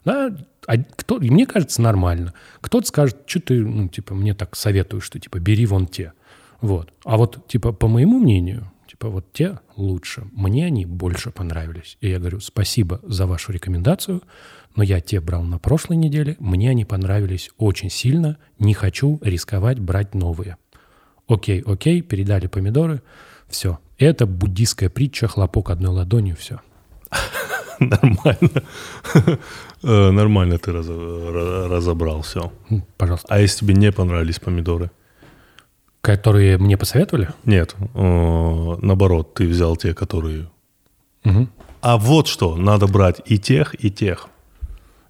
[0.04, 0.34] да,
[0.66, 2.34] а кто, и мне кажется, нормально.
[2.60, 6.12] Кто-то скажет, что ты, ну, типа, мне так советуешь, что, типа, бери вон те.
[6.60, 6.92] Вот.
[7.04, 10.24] А вот, типа, по моему мнению, типа, вот те лучше.
[10.32, 11.96] Мне они больше понравились.
[12.00, 14.22] И я говорю, спасибо за вашу рекомендацию,
[14.76, 19.78] но я те брал на прошлой неделе, мне они понравились очень сильно, не хочу рисковать
[19.78, 20.56] брать новые.
[21.26, 23.02] Окей, окей, передали помидоры,
[23.48, 23.78] все.
[23.98, 26.60] Это буддийская притча, хлопок одной ладонью, все.
[27.80, 28.62] Нормально.
[29.80, 32.52] Э, Нормально ты раз- ра- разобрал все.
[32.96, 33.28] Пожалуйста.
[33.30, 34.90] А если тебе не понравились помидоры?
[36.08, 37.28] Которые мне посоветовали?
[37.44, 40.48] Нет, э, наоборот, ты взял те, которые...
[41.22, 41.50] Мгм.
[41.82, 44.30] А вот что, надо брать и тех, и тех.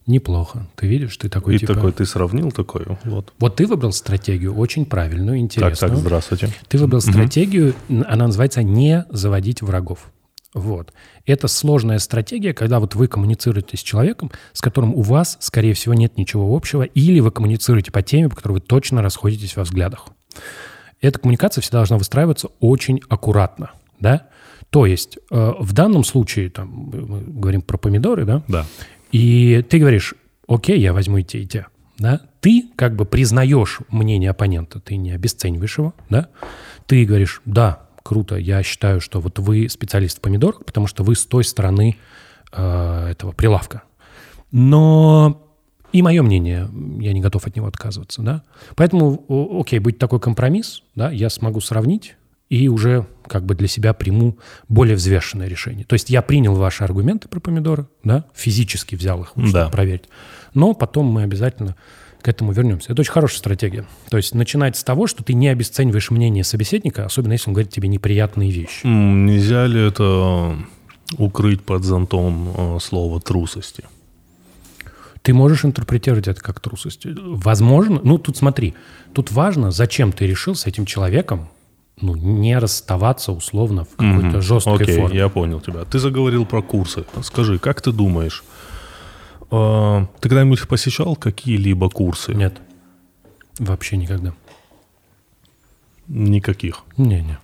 [0.08, 0.66] Неплохо.
[0.74, 1.74] Ты видишь, ты такой, И типа...
[1.74, 3.32] такой ты сравнил такой, вот.
[3.38, 5.90] Вот ты выбрал стратегию очень правильную, Так, интересную.
[5.90, 6.48] так, здравствуйте.
[6.66, 10.10] Ты выбрал стратегию, н- она называется «не заводить врагов».
[10.52, 10.92] Вот.
[11.26, 15.94] Это сложная стратегия, когда вот вы коммуницируете с человеком, с которым у вас, скорее всего,
[15.94, 20.06] нет ничего общего, или вы коммуницируете по теме, по которой вы точно расходитесь во взглядах.
[21.00, 24.28] Эта коммуникация всегда должна выстраиваться очень аккуратно, да?
[24.70, 28.42] То есть э, в данном случае, там, мы говорим про помидоры, да?
[28.48, 28.66] Да.
[29.12, 30.14] И ты говоришь,
[30.46, 31.66] окей, я возьму и те, и те.
[31.98, 32.20] Да?
[32.40, 36.28] Ты как бы признаешь мнение оппонента, ты не обесцениваешь его, да?
[36.86, 41.14] Ты говоришь, да, круто, я считаю, что вот вы специалист в помидорах, потому что вы
[41.14, 41.96] с той стороны
[42.52, 43.82] э, этого прилавка.
[44.50, 45.47] Но
[45.92, 46.68] и мое мнение,
[47.00, 48.42] я не готов от него отказываться, да?
[48.76, 49.24] Поэтому,
[49.60, 52.14] окей, будет такой компромисс, да, я смогу сравнить
[52.50, 55.84] и уже как бы для себя приму более взвешенное решение.
[55.84, 59.68] То есть я принял ваши аргументы про помидоры, да, физически взял их, чтобы Да.
[59.68, 60.04] проверить.
[60.54, 61.76] Но потом мы обязательно
[62.22, 62.92] к этому вернемся.
[62.92, 63.84] Это очень хорошая стратегия.
[64.10, 67.70] То есть начинать с того, что ты не обесцениваешь мнение собеседника, особенно если он говорит
[67.72, 68.86] тебе неприятные вещи.
[68.86, 70.56] Нельзя ли это
[71.16, 73.84] укрыть под зонтом э, слова трусости?
[75.22, 77.06] Ты можешь интерпретировать это как трусость.
[77.06, 78.74] Возможно, ну тут смотри,
[79.12, 81.48] тут важно, зачем ты решил с этим человеком
[82.00, 84.42] ну, не расставаться условно в какой-то Мгм.
[84.42, 85.18] жесткой Окей, форме.
[85.18, 85.84] я понял тебя.
[85.84, 87.04] Ты заговорил про курсы.
[87.22, 88.44] Скажи, как ты думаешь,
[89.50, 92.34] э, ты когда-нибудь посещал какие-либо курсы?
[92.34, 92.60] Нет.
[93.58, 94.32] Вообще никогда.
[96.06, 96.84] Никаких.
[96.96, 97.38] Не-не.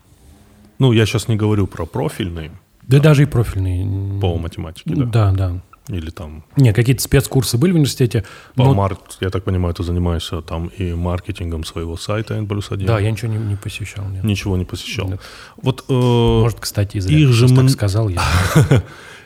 [0.78, 2.50] Ну, я сейчас не говорю про профильные
[2.82, 4.20] Да даже и профильные.
[4.20, 5.04] по математике, да?
[5.04, 5.62] Да, да.
[5.88, 8.25] Или там Не, какие-то спецкурсы были в университете.
[8.55, 12.70] по но- мар- я так понимаю, ты занимаешься там и маркетингом своего сайта N плюс
[12.70, 12.87] 1.
[12.87, 14.07] Да, я ничего не, не посещал.
[14.09, 14.25] Нет.
[14.25, 15.09] Ничего не посещал.
[15.09, 15.20] Нет.
[15.61, 18.23] Вот э, Может, кстати, из-за их же что так сказал я.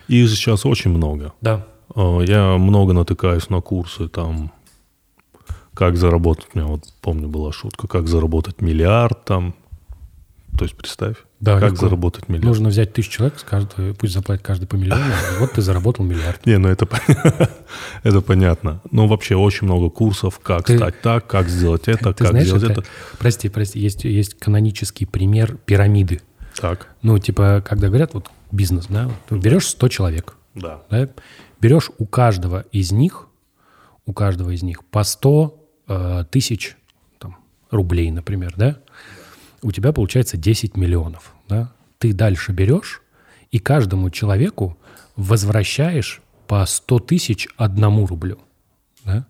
[0.09, 1.33] их сейчас очень много.
[1.40, 1.64] Да.
[1.94, 4.51] Э, Я много натыкаюсь на курсы там,
[5.75, 9.55] как заработать, у меня вот помню была шутка, как заработать миллиард там.
[10.59, 11.87] То есть представь, Да, как легко.
[11.87, 12.44] заработать миллиард.
[12.47, 13.35] Нужно взять тысячу человек,
[13.79, 16.44] э, пусть заплатит каждый по миллиону, и вот ты заработал миллиард.
[16.47, 17.49] Не, ну это, пон-
[18.03, 18.81] это понятно.
[18.90, 22.47] Но вообще очень много курсов, как Ты- стать так, как сделать это, Ты как знаешь,
[22.47, 22.85] сделать это- это.
[23.18, 26.21] Прости, прости, есть, есть канонический пример пирамиды.
[26.61, 30.83] Так, Ну, типа, когда говорят, вот бизнес, да, ты берешь 100 человек, да.
[30.90, 31.09] да,
[31.61, 33.29] берешь у каждого из них,
[34.07, 35.55] у каждого из них по 100
[35.87, 36.77] э, тысяч
[37.21, 37.37] там,
[37.71, 38.79] рублей, например, да,
[39.62, 41.73] у тебя получается 10 миллионов, да.
[41.99, 43.03] Ты дальше берешь
[43.51, 44.77] и каждому человеку
[45.16, 48.38] возвращаешь по 100 тысяч одному рублю,
[49.05, 49.27] да.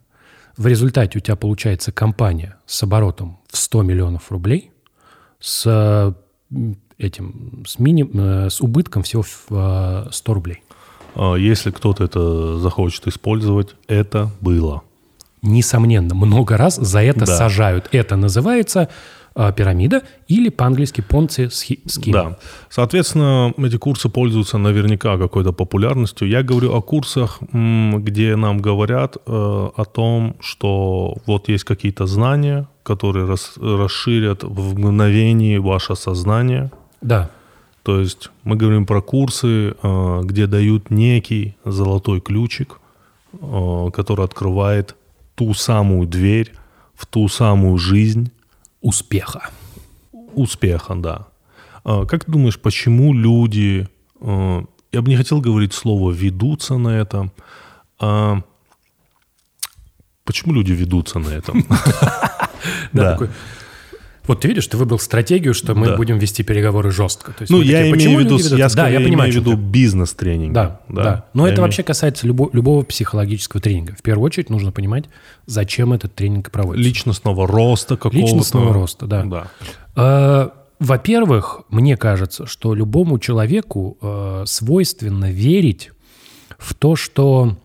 [0.56, 4.72] В результате у тебя получается компания с оборотом в 100 миллионов рублей,
[5.40, 6.12] с э,
[6.98, 10.62] этим, с, мини, э, с убытком всего в э, 100 рублей.
[11.14, 14.82] А Если кто-то это захочет использовать, это было.
[15.42, 17.36] Несомненно, много раз за это Да.
[17.38, 17.88] сажают.
[17.92, 18.88] Это называется э,
[19.38, 22.12] пирамида или по-английски понци схема.
[22.12, 22.38] Да.
[22.68, 26.28] Соответственно, эти курсы пользуются наверняка какой-то популярностью.
[26.28, 32.66] Я говорю о курсах, где нам говорят э, о том, что вот есть какие-то знания,
[32.82, 36.70] которые рас- расширят в мгновении ваше сознание.
[37.00, 37.30] Да.
[37.84, 42.80] То есть мы говорим про курсы, э, где дают некий золотой ключик,
[43.40, 44.96] э, который открывает
[45.36, 46.52] ту самую дверь
[46.96, 48.32] в ту самую жизнь,
[48.80, 49.50] Успеха.
[50.34, 51.26] успеха, да.
[51.84, 53.88] А, Как ты думаешь, почему люди,
[54.20, 54.62] э,
[54.92, 57.30] я бы не хотел говорить слово «ведутся на это»,
[57.98, 58.40] а
[60.24, 61.64] почему люди ведутся на этом?
[62.92, 63.12] Да, Да.
[63.12, 63.28] такой,
[64.28, 65.96] Вот ты видишь, ты выбрал стратегию, что мы Да.
[65.96, 67.32] будем вести переговоры жестко.
[67.32, 69.56] То есть Ну, я такие, имею в виду, я да, я понимаю, имею в виду
[69.56, 70.52] ты- бизнес-тренинги.
[70.54, 73.94] Да, да, Но Я это имею- вообще касается любо- любого психологического тренинга.
[73.98, 75.06] В первую очередь нужно понимать,
[75.46, 76.86] зачем этот тренинг проводится.
[76.88, 78.18] личностного роста какого-то.
[78.18, 79.24] Личностного роста, да.
[79.24, 79.48] Да.
[79.96, 80.48] Э,
[80.80, 85.90] Во-первых, мне кажется, что любому человеку э, свойственно верить
[86.56, 87.56] в то, что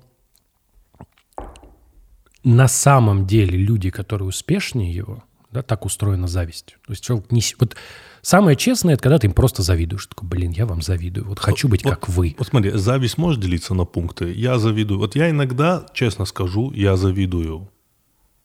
[2.44, 6.78] на самом деле люди, которые успешнее его, да, так устроена зависть.
[6.86, 7.42] То есть человек не...
[7.60, 7.76] Вот
[8.22, 10.08] самое честное, это когда ты им просто завидуешь.
[10.08, 11.28] Такой, блин, я вам завидую.
[11.28, 12.36] Вот хочу быть как вы.
[12.38, 14.34] Вот смотри, зависть может делиться на пункты.
[14.34, 15.00] Я завидую.
[15.00, 17.70] Вот я иногда, честно скажу, я завидую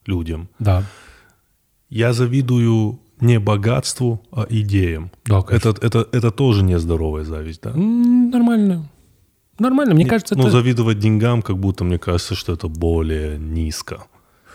[0.06, 0.48] людям.
[0.58, 0.84] Да.
[1.88, 5.10] Я завидую не богатству, а идеям.
[5.24, 5.70] Да, конечно.
[5.70, 7.72] это, это, это тоже нездоровая зависть, да?
[7.74, 8.88] Нормально.
[9.58, 9.94] Нормально.
[9.94, 10.52] Мне кажется, Ну, это...
[10.52, 14.04] завидовать деньгам, как будто мне кажется, что это более низко.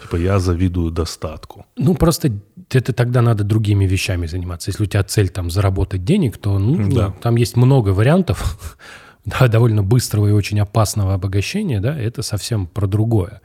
[0.03, 1.65] Типа я завидую достатку.
[1.77, 2.31] Ну, просто
[2.69, 4.69] это тогда надо другими вещами заниматься.
[4.71, 7.11] Если у тебя цель там заработать денег, то ну, Да.
[7.21, 8.77] там есть много вариантов
[9.25, 13.41] да, довольно быстрого и очень опасного обогащения, да, это совсем про другое.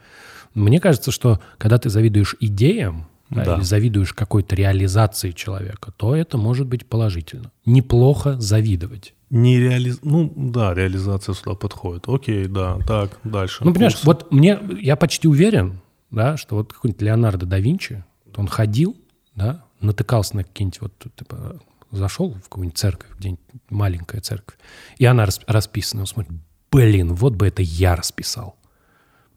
[0.53, 3.55] Мне кажется, что когда ты завидуешь идеям, да, Да.
[3.55, 7.51] или завидуешь какой-то реализации человека, то это может быть положительно.
[7.65, 9.13] Неплохо завидовать.
[9.29, 9.99] Не реализ...
[10.01, 12.05] Ну, да, реализация сюда подходит.
[12.07, 13.63] Окей, да, так, дальше.
[13.63, 14.05] Ну, понимаешь, Курсы.
[14.07, 18.03] вот мне, я почти уверен, да, что вот какой-нибудь Леонардо да Винчи,
[18.35, 18.97] он ходил,
[19.35, 21.59] да, натыкался на какие-нибудь вот, типа,
[21.91, 24.57] зашел в какую-нибудь церковь, где-нибудь маленькая церковь,
[24.97, 26.33] и она рас- расписана, он смотрит,
[26.71, 28.55] блин, вот бы это я расписал.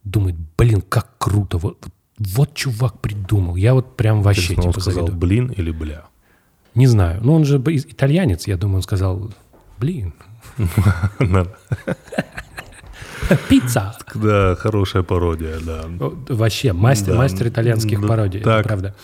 [0.05, 1.87] Думает, блин, как круто, вот,
[2.19, 5.19] вот, чувак придумал, я вот прям вообще Интересно, он типа сказал завидую.
[5.21, 6.05] блин или бля?
[6.75, 9.31] Не знаю, ну он же итальянец, я думаю, он сказал,
[9.79, 10.15] блин,
[13.49, 13.97] пицца.
[14.15, 15.85] Да, хорошая пародия, да.
[16.29, 17.19] Вообще, мастер, Да.
[17.19, 18.67] мастер итальянских Да, пародий, это так.
[18.67, 18.95] правда.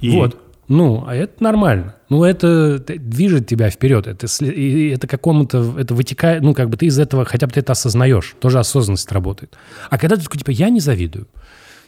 [0.00, 0.36] И- Вот.
[0.68, 1.94] Ну, а это нормально.
[2.10, 4.06] Ну, это движет тебя вперед.
[4.06, 7.72] Это, это какому-то, это вытекает, ну, как бы ты из этого, хотя бы ты это
[7.72, 8.34] осознаешь.
[8.38, 9.56] Тоже осознанность работает.
[9.88, 11.26] А когда ты такой, типа, я не завидую.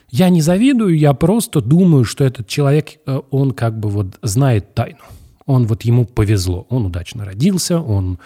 [0.08, 4.72] Я не завидую, я просто думаю, что этот человек, э, он как бы вот знает
[4.74, 4.98] тайну.
[5.46, 6.66] Он вот ему повезло.
[6.70, 8.18] Он удачно родился, он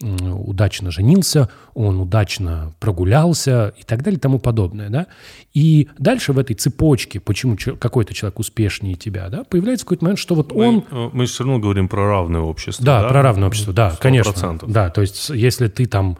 [0.00, 5.06] удачно женился, он удачно прогулялся и так далее и тому подобное, да.
[5.54, 10.34] И дальше в этой цепочке, почему какой-то человек успешнее тебя, да, появляется какой-то момент, что
[10.34, 10.84] вот он...
[10.90, 12.84] Мы, мы все равно говорим про равное общество.
[12.84, 14.32] Да, про равное общество, да, Сто конечно.
[14.32, 14.70] процентов.
[14.70, 16.18] Да, то есть если ты там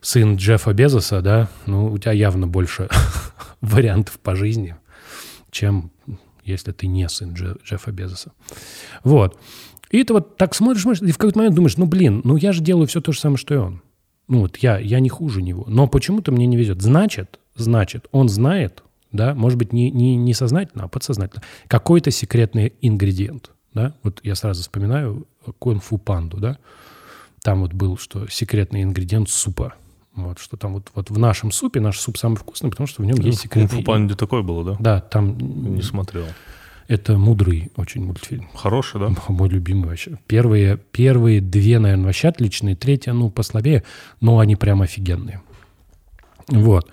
[0.00, 2.88] сын Джеффа Безоса, да, ну, у тебя явно больше
[3.60, 4.76] вариантов по жизни,
[5.50, 5.90] чем
[6.44, 8.32] если ты не сын Дже- Джеффа Безоса.
[9.02, 9.38] Вот.
[9.96, 12.52] И это вот так смотришь, смотришь, и в какой-то момент думаешь, ну, блин, ну, я
[12.52, 13.80] же делаю все то же самое, что и он.
[14.28, 15.64] Ну, вот я, я не хуже него.
[15.68, 16.82] Но почему-то мне не везет.
[16.82, 22.74] Значит, значит, он знает, да, может быть, не, не, не сознательно, а подсознательно, какой-то секретный
[22.82, 23.94] ингредиент, да.
[24.02, 25.26] Вот я сразу вспоминаю
[25.58, 26.58] кунг-фу панду, да.
[27.42, 29.76] Там вот был, что секретный ингредиент супа.
[30.14, 33.06] Вот, что там вот, вот в нашем супе, наш суп самый вкусный, потому что в
[33.06, 33.70] нем есть В секретный...
[33.70, 34.76] «Кунг-фу панде» такое было, да?
[34.78, 36.26] Да, там Не смотрел.
[36.88, 38.48] Это мудрый очень мультфильм.
[38.54, 39.10] Хороший, да?
[39.28, 40.18] Мой любимый вообще.
[40.26, 42.76] Первые, первые две, наверное, вообще отличные.
[42.76, 43.82] Третья, ну, послабее,
[44.20, 45.42] но они прям офигенные.
[46.48, 46.90] Вот.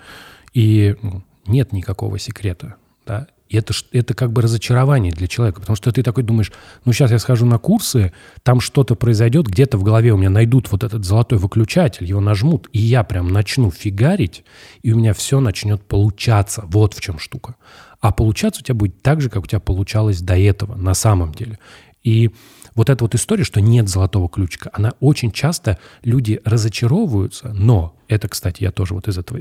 [0.52, 2.76] И ну, нет никакого секрета,
[3.06, 3.28] да.
[3.54, 6.50] И это, это как бы разочарование для человека, потому что ты такой думаешь,
[6.84, 8.12] ну, сейчас я схожу на курсы,
[8.42, 12.68] там что-то произойдет, где-то в голове у меня найдут вот этот золотой выключатель, его нажмут,
[12.72, 14.42] и я прям начну фигарить,
[14.82, 16.64] и у меня все начнет получаться.
[16.66, 17.54] Вот в чем штука.
[18.00, 21.32] А получаться у тебя будет так же, как у тебя получалось до этого, на самом
[21.32, 21.60] деле.
[22.02, 22.32] И
[22.74, 28.28] вот эта вот история, что нет золотого ключика, она очень часто люди разочаровываются, но это,
[28.28, 29.40] кстати, я тоже вот из этого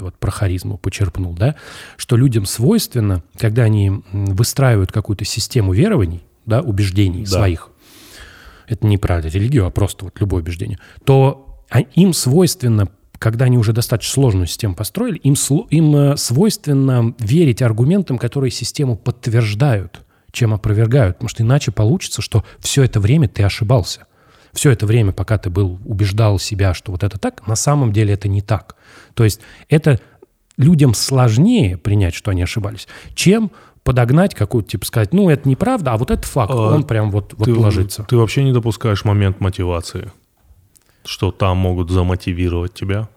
[0.00, 1.56] вот про харизму почерпнул, да,
[1.96, 7.30] что людям свойственно, когда они выстраивают какую-то систему верований, да, убеждений Да.
[7.30, 7.70] своих,
[8.68, 12.88] это не про религию, а просто вот любое убеждение, то а- им свойственно
[13.18, 15.34] когда они уже достаточно сложную систему построили, им,
[15.70, 20.00] им э, свойственно верить аргументам, которые систему подтверждают,
[20.32, 21.16] чем опровергают.
[21.16, 24.06] Потому что иначе получится, что все это время ты ошибался.
[24.52, 28.12] Все это время, пока ты был, убеждал себя, что вот это так, на самом деле
[28.12, 28.76] это не так.
[29.14, 30.00] То есть это
[30.58, 33.50] людям сложнее принять, что они ошибались, чем
[33.82, 37.34] подогнать какую-то, типа сказать, ну, это неправда, а вот это факт, а он прям вот,
[37.34, 38.04] вот ты, ложится.
[38.04, 40.12] Ты вообще не допускаешь момент мотивации,
[41.04, 43.08] что там могут замотивировать тебя,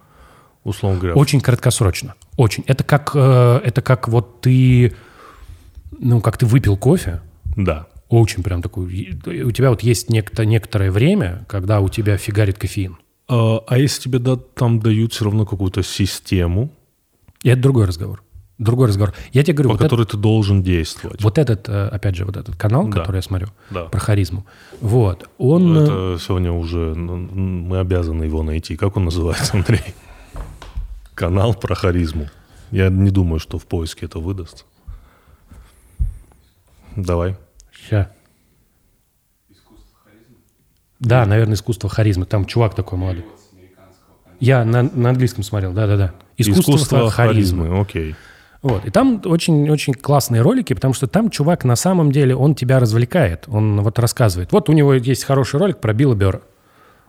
[0.63, 1.15] условно говоря?
[1.15, 2.63] Очень краткосрочно, очень.
[2.65, 4.95] Это как, э, это как вот ты,
[5.99, 7.21] ну, как ты выпил кофе.
[7.55, 7.87] Да.
[8.09, 8.85] Очень прям такой,
[9.25, 12.97] у тебя вот есть некто, некоторое время, когда у тебя фигарит кофеин.
[13.27, 16.71] А, а если тебе да, там дают все равно какую-то систему?
[17.43, 18.21] И это другой разговор.
[18.57, 19.13] Другой разговор.
[19.33, 21.21] Я тебе говорю, по вот который это, ты должен действовать.
[21.21, 22.99] Вот этот, э, опять же, вот этот канал, да.
[22.99, 23.85] который я смотрю, да.
[23.85, 24.45] про харизму,
[24.79, 25.77] вот, он...
[25.77, 28.77] Это э, сегодня уже, ну, мы обязаны его найти.
[28.77, 29.83] Как он называется, Андрей?
[31.15, 32.29] Канал про харизму.
[32.71, 34.65] Я не думаю, что в поиске это выдаст.
[36.95, 37.35] Давай.
[37.73, 38.07] Сейчас.
[40.99, 42.25] Да, наверное, искусство харизмы.
[42.25, 43.25] Там чувак такой молодой.
[44.39, 46.13] Я на, на английском смотрел, да-да-да.
[46.37, 47.65] Искусство, искусство харизмы.
[47.65, 48.15] харизмы, окей.
[48.61, 48.83] Вот.
[48.85, 53.45] И там очень-очень классные ролики, потому что там чувак на самом деле, он тебя развлекает.
[53.47, 54.51] Он вот рассказывает.
[54.51, 56.41] Вот у него есть хороший ролик про Билла Бера.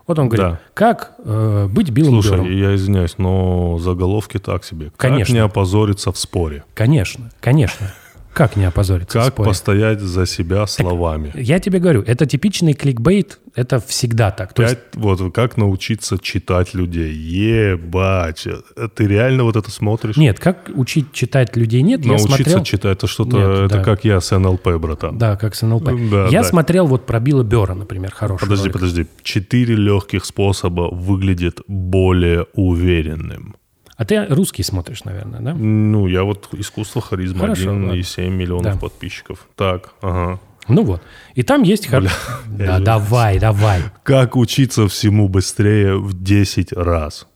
[0.07, 0.61] Вот он говорит, да.
[0.75, 2.53] как э, быть Биллом Слушай, Бером.
[2.53, 4.93] я извиняюсь, но заголовки так себе.
[4.97, 5.25] Конечно.
[5.25, 6.65] Как не опозориться в споре?
[6.75, 7.93] Конечно, конечно.
[8.37, 9.19] Как не опозориться?
[9.19, 11.31] Как постоять за себя словами?
[11.31, 14.53] Так, я тебе говорю, это типичный кликбейт, это всегда так.
[14.53, 14.77] То есть...
[14.93, 17.15] Вот как научиться читать людей?
[17.15, 18.47] Ебать,
[18.95, 20.19] ты реально вот это смотришь?
[20.19, 22.05] Нет, как учить читать людей нет.
[22.05, 22.65] Научиться я смотрел...
[22.65, 23.83] читать, это что-то, нет, это да.
[23.83, 25.17] как я с НЛП, братан.
[25.17, 25.85] Да, как с НЛП.
[26.11, 26.45] Да, я да.
[26.45, 28.75] смотрел вот про Билла Бера, например, хороший Подожди, ролик.
[28.75, 29.07] подожди.
[29.23, 33.57] Четыре легких способа выглядит более уверенным.
[33.97, 35.55] А ты русский смотришь, наверное, да?
[35.55, 38.79] Ну, я вот искусство харизма Хорошо, 1,7 миллионов да.
[38.79, 39.47] подписчиков.
[39.57, 40.39] Так, ага.
[40.69, 41.01] Ну вот.
[41.35, 41.89] И там есть...
[41.89, 42.11] Бля,
[42.47, 43.83] да, давай, давай.
[44.03, 47.27] Как учиться всему быстрее в 10 раз.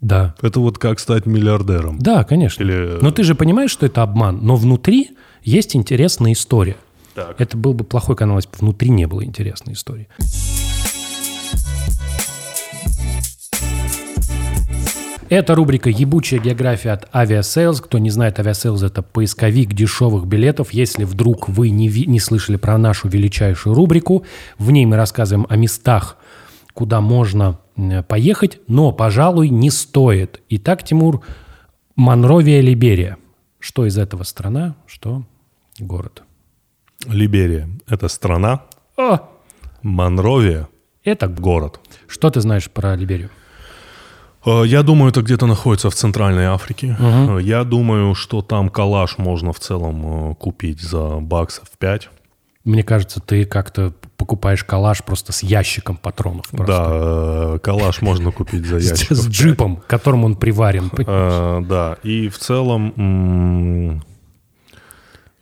[0.00, 0.34] Да.
[0.42, 1.98] Это вот как стать миллиардером.
[1.98, 2.62] Да, конечно.
[2.62, 2.98] Или...
[3.00, 4.40] Но ты же понимаешь, что это обман.
[4.42, 6.76] Но внутри есть интересная история.
[7.14, 7.40] Так.
[7.40, 10.06] Это был бы плохой канал, если бы внутри не было интересной истории.
[15.30, 17.82] Это рубрика «Ебучая география» от Aviasales.
[17.82, 20.72] Кто не знает, Aviasales– это поисковик дешевых билетов.
[20.72, 24.24] Если вдруг вы не, ви- не слышали про нашу величайшую рубрику,
[24.58, 26.16] в ней мы рассказываем о местах,
[26.72, 27.58] куда можно
[28.08, 30.40] поехать, но, пожалуй, не стоит.
[30.48, 31.20] Итак, Тимур,
[31.94, 33.18] Монровия, Либерия.
[33.58, 35.24] Что из этого страна, что
[35.78, 36.22] город?
[37.06, 38.62] Либерия– это страна.
[38.96, 39.18] О!
[39.82, 40.68] Монровия–
[41.04, 41.80] это город.
[42.06, 43.28] Что ты знаешь про Либерию?
[44.48, 46.96] Э, я думаю, это где-то находится в Центральной Африке.
[46.98, 47.38] Угу.
[47.38, 52.08] Я думаю, что там калаш можно в целом э, купить за баксов 5.
[52.64, 56.48] Мне кажется, ты как-то покупаешь калаш просто с ящиком патронов.
[56.50, 57.52] Просто.
[57.52, 59.12] Да, калаш можно купить за ящик.
[59.12, 60.90] С джипом, к которому он приварен.
[61.66, 64.02] Да, и в целом,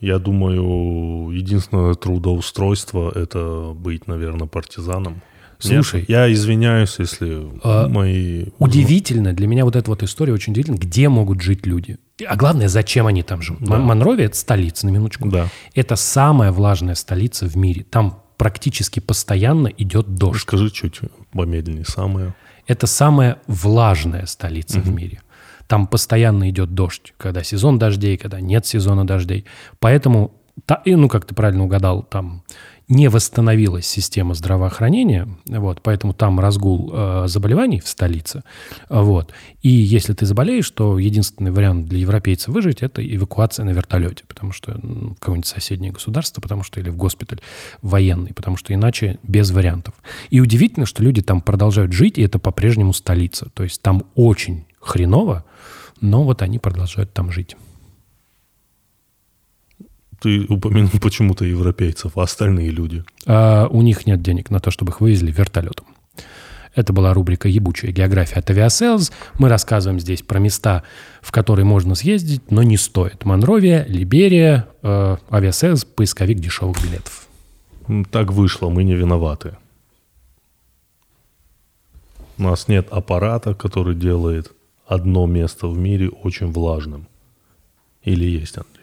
[0.01, 5.23] я думаю, единственное трудоустройство– это быть, наверное, партизаном.
[5.59, 8.47] Слушай, Нет, я извиняюсь, если а, мои...
[8.59, 11.99] Удивительно, для меня вот эта вот история очень удивительна, где могут жить люди.
[12.27, 13.63] А главное, зачем они там живут.
[13.63, 13.79] Да.
[13.79, 15.29] Монровия– это столица, на минуточку.
[15.29, 15.49] Да.
[15.75, 17.85] Это самая влажная столица в мире.
[17.89, 20.43] Там практически постоянно идет дождь.
[20.43, 21.01] Скажи чуть
[21.33, 22.35] помедленнее, самая...
[22.67, 24.91] Это самая влажная столица угу.
[24.91, 25.21] в мире.
[25.69, 29.47] Там постоянно идет дождь, когда сезон дождей, когда нет сезона дождей.
[29.79, 30.33] Поэтому,
[30.85, 32.45] ну, как ты правильно угадал, там
[32.89, 38.45] не восстановилась система здравоохранения, вот, поэтому там разгул э, заболеваний в столице.
[38.89, 39.33] Вот.
[39.63, 44.53] И если ты заболеешь, то единственный вариант для европейцев выжить– это эвакуация на вертолете, потому
[44.53, 47.41] что ну, в какое-нибудь соседнее государство, потому что или в госпиталь
[47.83, 49.95] военный, потому что иначе без вариантов.
[50.31, 53.51] И удивительно, что люди там продолжают жить, и это по-прежнему столица.
[53.55, 55.45] То есть там очень хреново,
[56.01, 57.57] но вот они продолжают там жить.
[60.21, 63.05] Ты упомянул почему-то европейцев, а остальные люди?
[63.27, 65.87] А, у них нет денег на то, чтобы их вывезли вертолетом.
[66.75, 69.11] Это была рубрика «Ебучая география» от Aviasales.
[69.39, 70.83] Мы рассказываем здесь про места,
[71.23, 73.25] в которые можно съездить, но не стоит.
[73.25, 77.29] Монровия, Либерия, э, Aviasales, поисковик дешевых билетов.
[78.11, 79.57] Так вышло, мы не виноваты.
[82.37, 84.53] У нас нет аппарата, который делает
[84.87, 87.09] одно место в мире очень влажным.
[88.03, 88.76] Или есть, Андрей?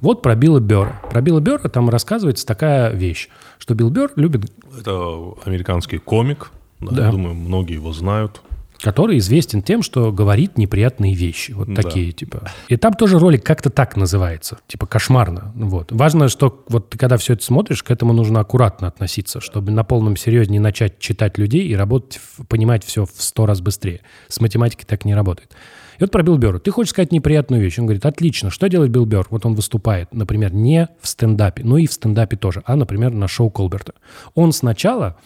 [0.00, 1.00] Вот про Билла Бёрра.
[1.10, 4.52] Про Билла Бёрра там рассказывается такая вещь, что Билл Бёрр любит...
[4.78, 6.50] Это американский комик.
[6.80, 7.06] Да, Да.
[7.06, 8.42] Я думаю, многие его знают.
[8.84, 11.52] Который известен тем, что говорит неприятные вещи.
[11.52, 11.80] Вот Да.
[11.80, 12.50] такие, типа.
[12.68, 14.58] И там тоже ролик как-то так называется.
[14.66, 15.52] Типа кошмарно.
[15.54, 15.90] Ну Вот.
[15.90, 19.84] Важно, что вот ты когда все это смотришь, к этому нужно аккуратно относиться, чтобы на
[19.84, 24.02] полном серьезе не начать читать людей и работать, понимать все в сто раз быстрее.
[24.28, 25.52] С математикой так не работает.
[25.98, 26.58] И вот про Билл Бёрра.
[26.58, 27.78] Ты хочешь сказать неприятную вещь?
[27.78, 28.50] Он говорит, отлично.
[28.50, 29.28] Что делает Билл Бёрр?
[29.30, 33.28] Вот он выступает, например, не в стендапе, ну и в стендапе тоже, а, например, на
[33.28, 33.94] шоу Колберта.
[34.34, 35.16] Он сначала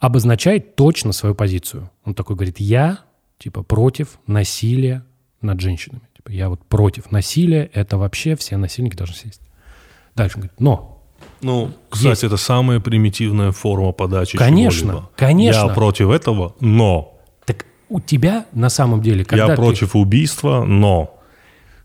[0.00, 1.90] обозначает точно свою позицию.
[2.04, 3.00] Он такой говорит, я,
[3.38, 5.04] типа, против насилия
[5.42, 6.02] над женщинами.
[6.16, 9.40] Типа, я вот против насилия, это вообще все насильники должны сесть.
[10.16, 10.96] Дальше он говорит, но
[11.42, 12.24] Ну, кстати, Есть.
[12.24, 15.10] это самая примитивная форма подачи Конечно, чего-либо.
[15.16, 15.66] конечно.
[15.68, 17.18] Я против этого, но.
[17.44, 21.14] так у тебя на самом деле, когда я ты- против убийства, но.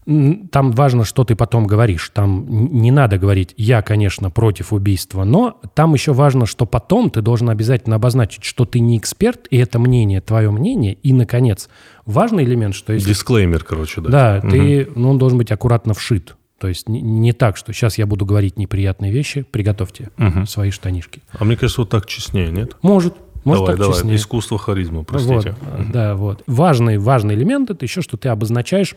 [0.06, 2.12] Там важно, что ты потом говоришь.
[2.14, 7.22] Там не надо говорить «я, конечно, против убийства», но там еще важно, что потом ты
[7.22, 10.94] должен обязательно обозначить, что ты не эксперт, и это мнение, твое мнение.
[10.94, 11.70] И, наконец,
[12.06, 13.10] важный элемент, что если...
[13.10, 14.12] Дисклеймер, короче, дать.
[14.12, 14.52] Да, Мгм.
[14.52, 16.36] ты, ну, он должен быть аккуратно вшит.
[16.60, 20.12] То есть не, не так, что сейчас я буду говорить неприятные вещи, приготовьте
[20.48, 21.22] свои штанишки.
[21.38, 22.78] А мне кажется, вот так честнее, нет?
[22.84, 23.94] Может, может давай, так давай.
[23.96, 24.16] честнее.
[24.18, 25.56] Искусство харизмы, простите.
[25.62, 26.44] Вот, да, вот.
[26.48, 28.96] Важный, важный элемент это еще, что ты обозначаешь,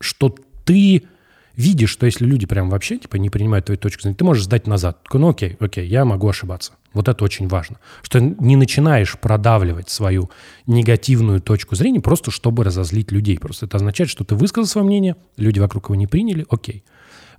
[0.00, 0.34] что
[0.64, 1.04] ты
[1.56, 4.66] видишь, что если люди прям вообще типа не принимают твою точку зрения, ты можешь сдать
[4.66, 4.98] назад.
[5.12, 6.72] Ну окей, окей, я могу ошибаться.
[6.92, 7.78] Вот это очень важно.
[8.02, 10.30] Что не начинаешь продавливать свою
[10.66, 13.38] негативную точку зрения просто чтобы разозлить людей.
[13.38, 16.84] Просто это означает, что ты высказал свое мнение, люди вокруг его не приняли, окей.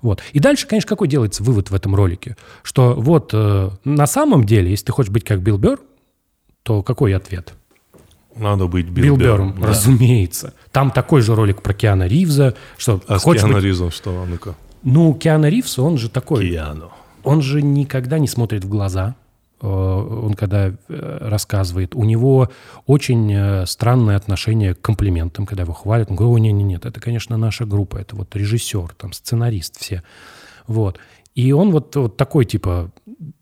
[0.02, 0.22] Вот.
[0.34, 2.36] И дальше, конечно, какой делается вывод в этом ролике?
[2.64, 5.80] Что вот э, на самом деле, если ты хочешь быть как Билл Бёрр,
[6.64, 7.54] то какой ответ?
[8.36, 9.68] Надо быть Билл Билл Бёрром, Да.
[9.68, 10.54] разумеется.
[10.72, 14.12] Там такой же ролик про Киана Ривза, что А с Киану быть- Ривзом что?
[14.24, 14.56] А Ну-ка.
[14.84, 16.92] Ну, Киана Ривз, он же такой, Киану.
[17.24, 19.16] он же никогда не смотрит в глаза,
[19.62, 21.94] э, он когда э, рассказывает.
[21.94, 22.50] У него
[22.88, 26.10] очень э, странное отношение к комплиментам, когда его хвалят.
[26.10, 29.78] Он говорит, о, нет, нет, нет, это, конечно, наша группа, это вот режиссер, там, сценарист
[29.80, 30.02] все.
[30.68, 30.98] Вот.
[31.36, 32.92] И он вот, вот такой, типа,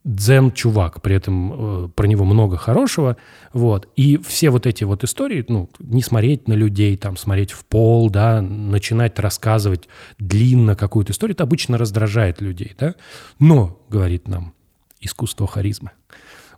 [0.04, 3.18] дзен-чувак, при этом э, про него много хорошего,
[3.54, 3.88] вот.
[3.96, 8.10] И все вот эти вот истории, ну, не смотреть на людей, там, смотреть в пол,
[8.10, 12.96] да, начинать рассказывать длинно какую-то историю, это обычно раздражает людей, да.
[13.40, 14.54] Но, говорит нам
[15.00, 15.92] искусство харизмы,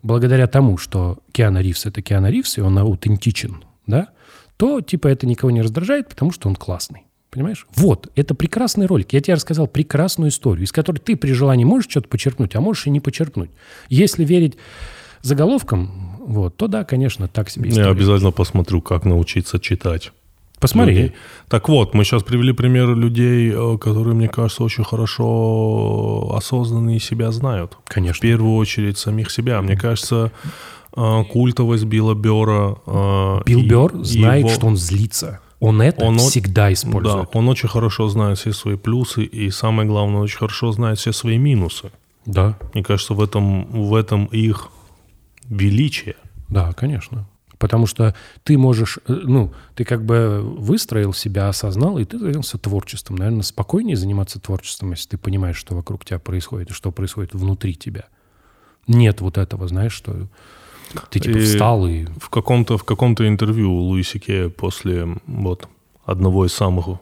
[0.01, 4.09] благодаря тому, что Киана Ривз— это Киана Ривз, и он аутентичен, да,
[4.57, 7.05] то, типа, это никого не раздражает, потому что он классный.
[7.31, 7.65] Понимаешь?
[7.75, 9.13] Вот, это прекрасный ролик.
[9.13, 12.87] Я тебе рассказал прекрасную историю, из которой ты при желании можешь что-то почерпнуть, а можешь
[12.87, 13.49] и не почерпнуть.
[13.87, 14.57] Если верить
[15.21, 17.91] заголовкам, вот, то да, конечно, так себе Я история.
[17.91, 20.11] обязательно посмотрю, как научиться читать.
[20.59, 20.93] Посмотри.
[20.93, 21.13] людей.
[21.47, 27.31] Так вот, мы сейчас привели пример людей, э, которые, мне кажется, очень хорошо осознанные себя
[27.31, 27.77] знают.
[27.85, 28.21] В Конечно.
[28.21, 29.59] первую очередь самих себя.
[29.61, 30.31] Мне кажется,
[30.95, 32.75] э, культовость Билла Бёрра...
[32.85, 35.39] э, Билл и- Бёрр знает, его- что он злится.
[35.61, 37.29] Он это Он всегда использует.
[37.31, 40.97] Да, он очень хорошо знает все свои плюсы, и самое главное, он очень хорошо знает
[40.97, 41.91] все свои минусы.
[42.25, 44.69] Да, Мне кажется, в этом, в этом их
[45.47, 46.15] величие.
[46.49, 47.27] да, конечно.
[47.59, 52.57] Потому что ты можешь, э, ну, ты как бы выстроил себя, осознал, и ты занялся
[52.57, 53.17] творчеством.
[53.17, 57.75] Наверное, спокойнее заниматься творчеством, если ты понимаешь, что вокруг тебя происходит и что происходит внутри
[57.75, 58.05] тебя.
[58.87, 60.27] Нет вот этого, знаешь, что
[61.09, 62.05] ты типа И- встал и...
[62.19, 65.67] В каком-то, в каком-то интервью Луиси Кея после вот,
[66.05, 66.99] одного из самых...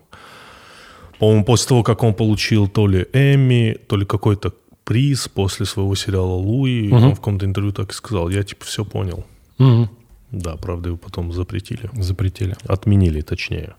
[1.19, 4.53] По-моему, после того, как он получил то ли Эмми, то ли какой-то
[4.85, 8.85] приз после своего сериала Луи, он в каком-то интервью так и сказал, я типа все
[8.85, 9.25] понял.
[9.57, 9.89] Мгм.
[10.31, 11.89] Да, правда, его потом запретили.
[11.93, 12.55] Запретили.
[12.67, 13.73] Отменили, точнее.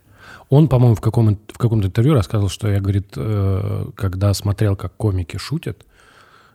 [0.48, 4.96] Он, по-моему, в, каком, в каком-то интервью рассказывал, что я, говорит, э, когда смотрел, как
[4.96, 5.86] комики шутят,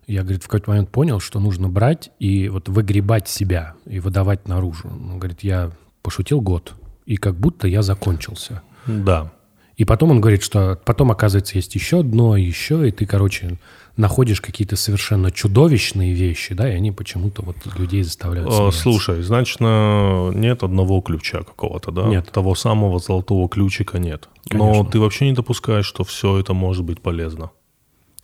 [0.07, 4.47] я, говорит, в какой-то момент понял, что нужно брать и вот выгребать себя и выдавать
[4.47, 4.87] наружу.
[4.89, 6.73] Он говорит, я пошутил год,
[7.05, 8.61] и как будто я закончился.
[8.85, 9.31] Да.
[9.77, 13.57] И потом он говорит, что потом, оказывается, есть еще дно, еще, и ты, короче,
[13.97, 18.79] находишь какие-то совершенно чудовищные вещи, да, и они почему-то вот людей заставляют Э, смеяться.
[18.81, 22.03] Слушай, значит, на- нет одного ключа какого-то, да?
[22.07, 22.31] Нет.
[22.31, 24.29] Того самого золотого ключика нет.
[24.51, 24.91] Но Конечно.
[24.91, 27.51] ты вообще не допускаешь, что все это может быть полезно.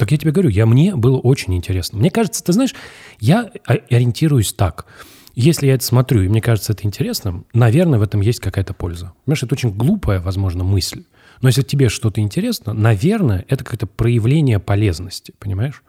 [0.02, 2.00] Так я тебе говорю, я, мне было очень интересно.
[2.00, 2.74] Мне кажется, ты знаешь,
[3.20, 4.88] я ориентируюсь так.
[5.36, 9.14] Если я это смотрю, и мне кажется это интересным, наверное, в этом есть какая-то польза.
[9.26, 11.04] Понимаешь, это очень глупая, возможно, мысль.
[11.44, 15.84] Но если тебе что-то интересно, наверное, это какое-то проявление полезности, понимаешь?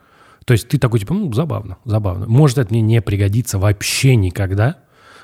[0.44, 2.26] То есть ты такой, типа, ну, забавно, забавно.
[2.26, 4.76] Может, это мне не пригодится вообще никогда,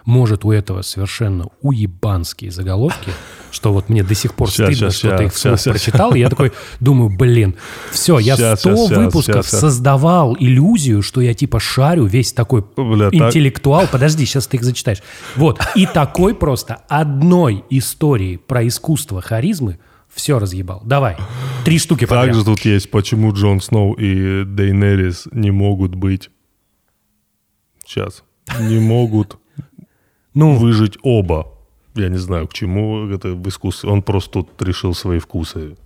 [0.04, 3.10] может у этого совершенно уебанские заголовки,
[3.50, 6.18] что вот мне до сих пор Щас, стыдно, щас, что ты их вслух прочитал, и
[6.20, 7.54] я такой думаю, блин,
[7.90, 9.60] все, я Щас, 100 щас, щас, выпусков щас.
[9.60, 13.86] создавал иллюзию, что я типа шарю, весь такой Бля, так- интеллектуал.
[13.90, 15.02] Подожди, сейчас ты их зачитаешь.
[15.36, 19.78] Вот, и такой просто одной истории про искусство харизмы
[20.08, 20.82] все разъебал.
[20.84, 21.16] Давай,
[21.64, 22.26] три штуки подряд.
[22.26, 26.30] Также тут есть, почему Джон Сноу и Дейнерис не могут быть...
[27.86, 28.22] Сейчас.
[28.60, 29.38] Не могут
[30.38, 31.48] Ну, выжить оба.
[31.96, 33.90] Я не знаю, к чему это в искусстве.
[33.90, 35.76] Он просто тут решил свои вкусы.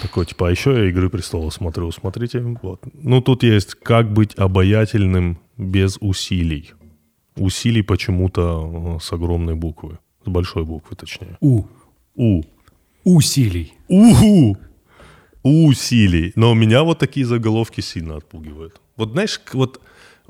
[0.00, 1.92] Такой, типа, а еще я «Игры престолов» смотрю.
[1.92, 2.80] Смотрите, вот.
[2.94, 6.72] Ну, тут есть «Как быть обаятельным без усилий».
[7.36, 9.98] Усилий почему-то э, с огромной буквы.
[10.24, 11.36] С большой буквы, точнее.
[11.40, 11.64] у,
[12.14, 12.42] У.
[13.04, 13.74] усилий.
[13.88, 14.56] Уху!
[15.42, 16.32] Усилий.
[16.34, 18.80] Но меня вот такие заголовки сильно отпугивают.
[18.96, 19.82] Вот знаешь, вот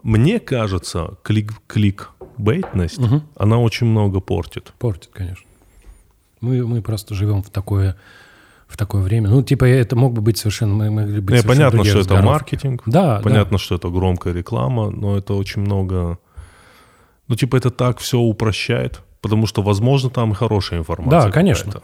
[0.02, 1.52] мне кажется, клик,
[2.34, 3.00] кликбейтность,
[3.36, 4.72] она очень много портит.
[4.78, 5.44] Портит, конечно.
[6.40, 7.96] Мы, мы просто живем в такое,
[8.66, 9.30] в такое время.
[9.30, 10.74] Ну, типа, это мог бы быть совершенно...
[10.74, 12.26] Мы могли быть Не, совершенно понятно, что это разговоры.
[12.26, 12.82] маркетинг.
[12.86, 16.18] Да, Понятно, что это громкая реклама, но это очень много...
[17.28, 21.22] Ну, типа, это так все упрощает, потому что, возможно, там и хорошая информация.
[21.22, 21.82] Да, конечно.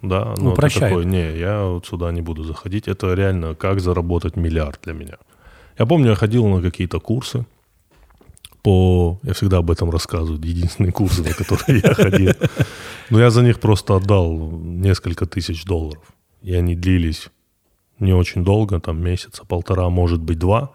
[0.00, 0.94] Да, но ты Упрощает.
[0.94, 2.88] такой, не, я вот сюда не буду заходить.
[2.88, 5.16] Это реально как заработать миллиард для меня.
[5.78, 7.44] Я помню, я ходил на какие-то курсы
[8.62, 9.18] по...
[9.22, 10.40] Я всегда об этом рассказываю.
[10.42, 12.32] Единственные курсы, на которые я ходил.
[13.10, 16.02] Но я за них просто отдал несколько тысяч долларов.
[16.42, 17.28] И они длились
[17.98, 20.70] не очень долго, там месяца, полтора, может быть, два.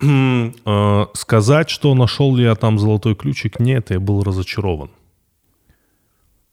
[0.00, 4.90] Э, Сказать, что нашел ли я там золотой ключик, нет, я был разочарован.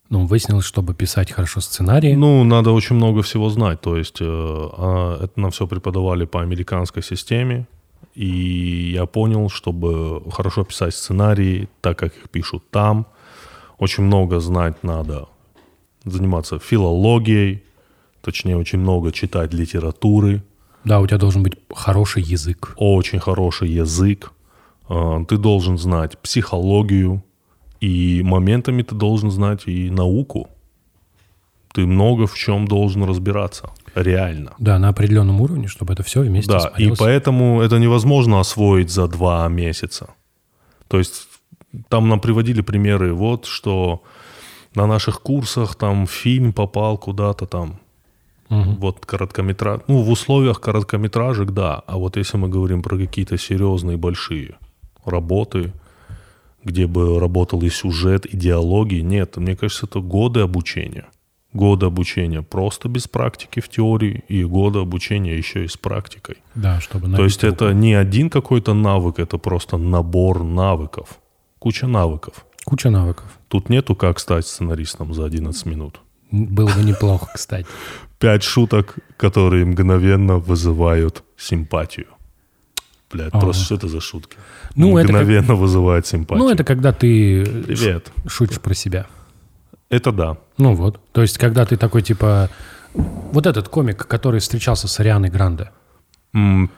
[0.10, 2.16] Ну, выяснилось, чтобы писать хорошо сценарии.
[2.16, 3.80] Ну, надо очень много всего знать.
[3.80, 7.66] То есть э, а, это нам все преподавали по американской системе.
[8.16, 13.06] И я понял, чтобы хорошо писать сценарии, так как их пишут там,
[13.78, 15.28] очень много знать надо.
[16.06, 17.64] Заниматься филологией,
[18.22, 20.42] точнее, очень много читать литературы,
[20.84, 22.74] Да, у тебя должен быть хороший язык.
[22.78, 24.32] очень хороший язык.
[24.90, 27.22] Э, Ты должен знать психологию,
[27.80, 30.48] и моментами ты должен знать и науку.
[31.74, 33.70] Ты много в чем должен разбираться.
[33.96, 34.54] Реально.
[34.60, 37.00] Да, на определенном уровне, чтобы это все вместе Да, и смотрелось.
[37.00, 40.10] поэтому это невозможно освоить за два месяца.
[40.88, 41.28] То есть
[41.90, 44.02] там нам приводили примеры, вот что
[44.76, 47.80] на наших курсах там фильм попал куда-то там,
[48.50, 53.96] вот короткометраж, ну в условиях короткометражек, да, а вот если мы говорим про какие-то серьезные
[53.96, 54.56] большие
[55.06, 55.72] работы,
[56.64, 61.06] где бы работал и сюжет, и диалоги, нет, мне кажется, это годы обучения.
[61.54, 66.38] Годы обучения просто без практики в теории и годы обучения еще и с практикой.
[66.56, 67.56] Да, чтобы То есть руку.
[67.56, 71.20] это не один какой-то навык, это просто набор навыков.
[71.60, 72.46] Куча навыков.
[72.64, 73.26] Куча навыков.
[73.50, 76.00] Тут нету как стать сценаристом за 11 минут.
[76.32, 77.68] Было бы неплохо, кстати.
[78.18, 82.08] Пять шуток, которые мгновенно вызывают симпатию.
[83.12, 84.38] Блядь, просто что это за шутки?
[84.76, 86.46] Ну, это как- мгновенно вызывает симпатию.
[86.46, 88.10] Ну, это когда ты Привет.
[88.24, 89.08] ш- шутишь про себя.
[89.92, 90.38] Это да.
[90.58, 91.00] Ну вот.
[91.12, 92.50] То есть, когда ты такой, типа...
[92.94, 95.70] Вот этот комик, который встречался с Арианой Гранде,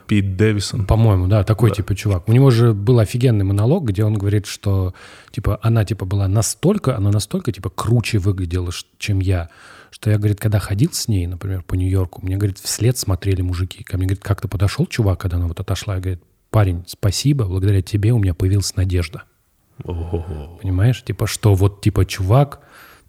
[0.07, 0.85] Пит Дэвисон.
[0.85, 2.27] по-моему, да, такой, типа, чувак.
[2.27, 4.95] У него же был офигенный монолог, где он говорит, что,
[5.31, 9.49] типа, она, типа, была настолько, она настолько, типа, круче выглядела, чем я,
[9.91, 13.83] что я, говорит, когда ходил с ней, например, по Нью-Йорку, мне, говорит, вслед смотрели мужики.
[13.83, 17.83] Ко мне, говорит, как-то подошел чувак, когда она вот отошла, и говорит, парень, спасибо, благодаря
[17.83, 19.23] тебе у меня появилась надежда.
[19.83, 20.57] Ого.
[20.61, 21.03] Понимаешь?
[21.03, 22.61] Типа, что вот, типа, чувак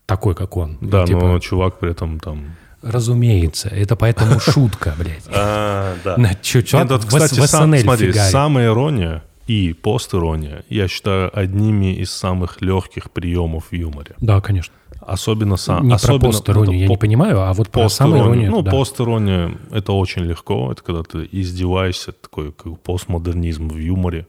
[0.06, 0.74] такой, как он.
[0.80, 2.54] И, Да, типа, но чувак при этом там...
[2.82, 5.24] Разумеется, это поэтому шутка, блядь.
[5.34, 6.16] А, да.
[6.18, 8.30] На чувак Нет, вот, в- кстати, в сам- смотри, фигарит.
[8.30, 14.14] самая ирония и постирония, я считаю, одними из самых легких приемов в юморе.
[14.20, 14.74] Да, конечно.
[15.00, 15.86] Особенно сам...
[15.88, 18.50] Не особенно, про пост-иронию, я это не по- понимаю, а вот про самоиронию.
[18.50, 18.70] Ну, да.
[18.70, 20.72] пост-ирония— это очень легко.
[20.72, 24.26] Это когда ты издеваешься, такой как постмодернизм в юморе.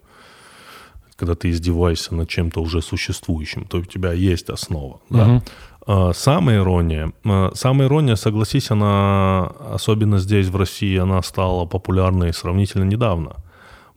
[1.15, 4.99] Когда ты издеваешься над чем-то уже существующим, то у тебя есть основа.
[5.09, 5.41] Да?
[5.87, 7.13] А, Самая ирония.
[7.23, 13.37] а, Самая ирония, согласись, она, особенно здесь, в России, она стала популярной сравнительно недавно.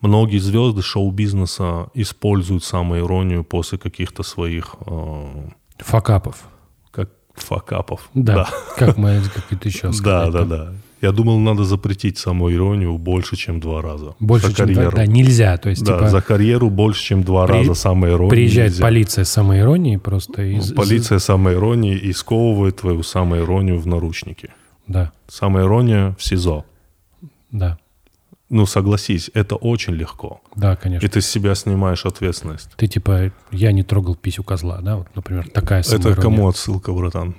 [0.01, 5.49] Многие звезды шоу-бизнеса используют самоиронию после каких-то своих а,
[5.79, 6.37] Факапов.
[6.93, 8.09] как факапов.
[8.15, 8.49] Да.
[8.77, 10.33] Как мы, как это еще Да, сказать?
[10.33, 10.73] да, да.
[11.01, 14.15] Я думал, надо запретить самоиронию больше, чем два раза.
[14.19, 14.97] Больше, за чем карьеру.
[14.97, 15.57] да, нельзя.
[15.57, 18.83] То есть, Да, типа, за карьеру больше, чем два При- раза самоиронию приезжает нельзя.
[18.83, 20.73] полиция с самоиронией просто из...
[20.73, 24.51] Полиция самоиронии и сковывает твою самоиронию в наручники.
[24.89, 26.65] Да, Самоирония в СИЗО.
[27.51, 27.79] да.
[28.51, 30.41] Ну, согласись, это очень легко.
[30.57, 31.05] Да, конечно.
[31.05, 32.71] И ты с себя снимаешь ответственность.
[32.79, 34.97] Ты типа, я не трогал писю козла, да?
[34.97, 36.23] Вот, например, такая Это самоирония.
[36.23, 37.35] кому отсылка, братан?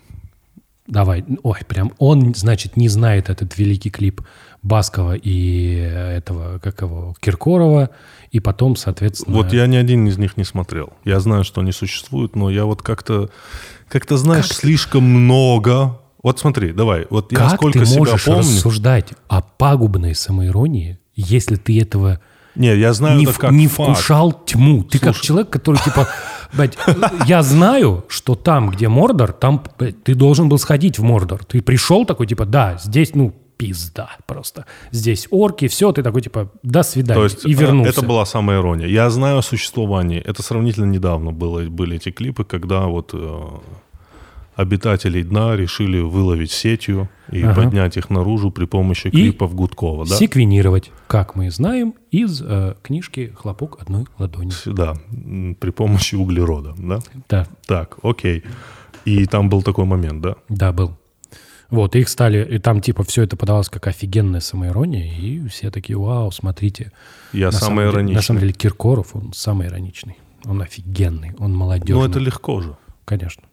[0.89, 1.23] Давай.
[1.43, 4.21] Ой, прям он, значит, не знает этот великий клип
[4.63, 7.91] Баскова и этого, как его, Киркорова,
[8.31, 9.37] и потом, соответственно...
[9.37, 10.91] Вот я ни один из них не смотрел.
[11.05, 13.29] Я знаю, что они существуют, но я вот как-то,
[13.87, 14.57] как-то знаешь, Как?
[14.57, 15.99] слишком много.
[16.23, 18.39] Вот смотри, давай, вот я Как сколько ты себя можешь помню.
[18.39, 22.19] рассуждать о пагубной самоиронии, если ты этого
[22.55, 23.91] Не, я знаю не, это как не факт.
[23.99, 24.83] вкушал тьму?
[24.83, 25.27] Ты как Слушай.
[25.27, 26.07] человек, который типа...
[26.53, 26.77] блядь,
[27.25, 31.43] я знаю, что там, где Мордор, там блядь, ты должен был сходить в Мордор.
[31.45, 34.65] Ты пришел такой, типа, да, здесь, ну, пизда просто.
[34.91, 37.19] Здесь орки, все, ты такой, типа, до свидания.
[37.19, 37.91] То есть и э, вернулся.
[37.91, 38.87] это была самая ирония.
[38.87, 40.21] Я знаю о существовании.
[40.21, 43.47] Это сравнительно недавно было, были эти клипы, когда вот э,
[44.59, 47.61] обитателей дна решили выловить сетью и Ага.
[47.63, 50.05] поднять их наружу при помощи клипов Гудкова.
[50.05, 50.15] Да?
[50.15, 54.51] Секвенировать, как мы знаем, из э, книжки «Хлопок одной ладони».
[54.65, 54.95] Да,
[55.59, 56.73] при помощи углерода.
[56.77, 56.99] Да?
[57.29, 58.43] Да, Так, окей.
[59.05, 60.35] И там был такой момент, да?
[60.49, 60.97] да, был.
[61.69, 65.69] Вот, и их стали, и там типа все это подавалось как офигенная самоирония, и все
[65.71, 66.91] такие, вау, смотрите.
[67.31, 68.15] Я На самый самом деле- ироничный.
[68.15, 70.17] На самом деле Киркоров, он самый ироничный.
[70.45, 72.01] Он офигенный, он молодежный.
[72.01, 72.75] Ну, это легко же.
[73.05, 73.43] Конечно.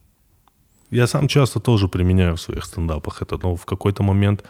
[0.91, 4.45] Я сам часто тоже применяю в своих стендапах это, но в какой-то момент...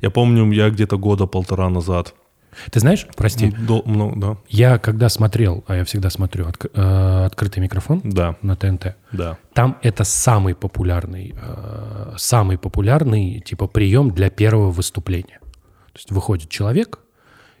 [0.00, 2.14] Я помню, я где-то года полтора назад...
[2.70, 7.24] Ты знаешь, прости, До- ну, да, я когда смотрел, а я всегда смотрю отк- э,
[7.26, 9.38] открытый микрофон да, на ТНТ, да.
[9.54, 15.40] там это самый популярный, э, самый популярный типа прием для первого выступления.
[15.92, 17.00] То есть выходит человек,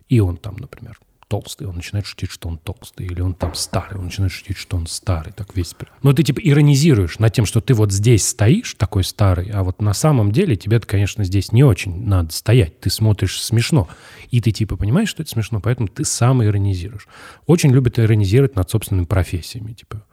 [0.08, 0.98] и он там, например,
[1.34, 4.76] толстый, он начинает шутить, что он толстый, или он там старый, он начинает шутить, что
[4.76, 5.74] он старый, так весь.
[6.04, 9.82] Но ты типа иронизируешь над тем, что ты вот здесь стоишь, такой старый, а вот
[9.82, 12.78] на самом деле тебе, конечно, здесь не очень надо стоять.
[12.78, 13.88] Ты смотришь смешно,
[14.30, 17.08] и ты типа понимаешь, что это смешно, поэтому ты сам иронизируешь.
[17.48, 20.04] Очень любят иронизировать над собственными профессиями, типа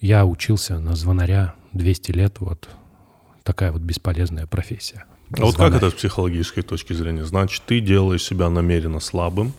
[0.00, 2.66] я учился на звонаря 200 лет, вот
[3.42, 5.04] такая вот бесполезная профессия.
[5.36, 5.76] А вот как Звонарь.
[5.76, 7.24] это с психологической точки зрения?
[7.24, 9.52] Значит, ты делаешь себя намеренно слабым,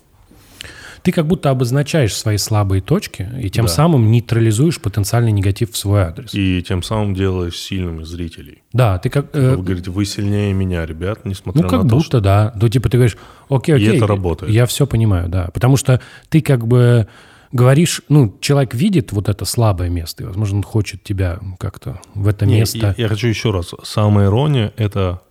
[1.07, 3.71] Ты как будто обозначаешь свои слабые точки и тем Да.
[3.71, 6.33] самым нейтрализуешь потенциальный негатив в свой адрес.
[6.33, 8.61] и тем самым делаешь сильными зрителей.
[8.73, 9.33] Да, ты как...
[9.33, 12.19] э, Вы говорите, вы сильнее меня, ребят, несмотря ну, как на то, будто, что...
[12.19, 12.51] да.
[12.61, 13.15] Ну, типа ты говоришь,
[13.47, 13.95] окей, И окей.
[13.95, 14.51] это работает.
[14.51, 15.49] Я все понимаю, да.
[15.53, 17.07] Потому что ты как бы
[17.53, 22.27] говоришь, ну, человек видит вот это слабое место, и, возможно, он хочет тебя как-то в
[22.27, 22.79] это Не, место.
[22.79, 23.73] я, я хочу еще раз.
[23.83, 25.21] Самая ирония— это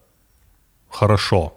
[0.89, 1.53] хорошо.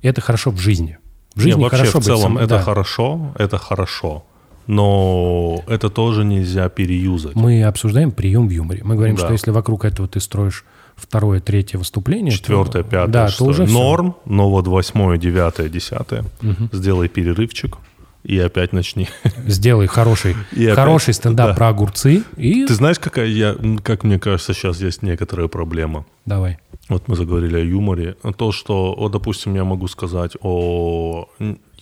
[0.00, 0.96] Это хорошо в жизни.
[1.34, 2.62] В жизни вообще хорошо в целом быть это да.
[2.62, 4.24] хорошо, это хорошо.
[4.66, 7.34] Но это тоже нельзя переюзать.
[7.34, 8.82] Мы обсуждаем прием в юморе.
[8.82, 9.22] Мы говорим, Да.
[9.24, 10.64] что если вокруг этого ты строишь
[10.96, 13.50] второе, третье выступление, то- Четвертое, пятое, да, то шестое.
[13.50, 16.24] уже норм, но вот восьмое, девятое, десятое.
[16.72, 17.76] Сделай перерывчик
[18.22, 19.08] и опять начни.
[19.46, 21.54] Сделай хороший, И опять- хороший стендап да.
[21.54, 26.06] про огурцы и Ты знаешь, какая я, как мне кажется, сейчас есть некоторая проблема.
[26.24, 26.58] давай.
[26.88, 28.16] Вот мы заговорили о юморе.
[28.36, 31.28] То, что, вот, допустим, я могу сказать о...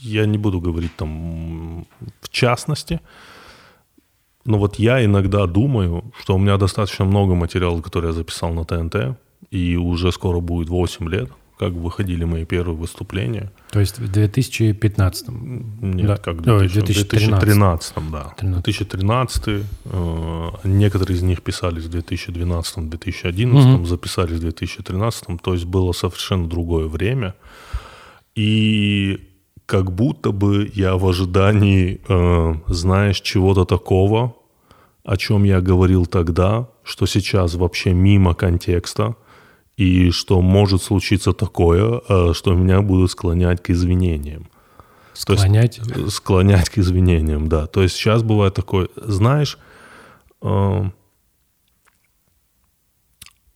[0.01, 1.87] Я не буду говорить там
[2.21, 3.01] в частности,
[4.45, 8.65] но вот я иногда думаю, что у меня достаточно много материала, который я записал на
[8.65, 9.17] ТНТ,
[9.51, 11.31] и уже скоро будет 8 лет,
[11.63, 13.53] как выходили мои первые выступления.
[13.71, 15.29] То есть в 2015
[15.81, 16.17] Нет, Да.
[16.17, 17.31] как 2000 2013.
[17.31, 18.35] 2013, да.
[18.37, 18.63] 13.
[18.65, 26.49] 2013, э, некоторые из них писались в 2012-2011, записались в 2013, то есть было совершенно
[26.49, 27.35] другое время.
[28.35, 29.21] И
[29.67, 34.35] как будто бы я в ожидании, э, знаешь, чего-то такого,
[35.05, 39.15] о чем я говорил тогда, что сейчас вообще мимо контекста,
[39.77, 44.49] и что может случиться такое, э, что меня будут склонять к извинениям.
[45.27, 45.81] То есть- склонять.
[46.09, 47.67] склонять к извинениям, да.
[47.67, 49.59] То есть сейчас бывает такое, знаешь,
[50.43, 50.85] э,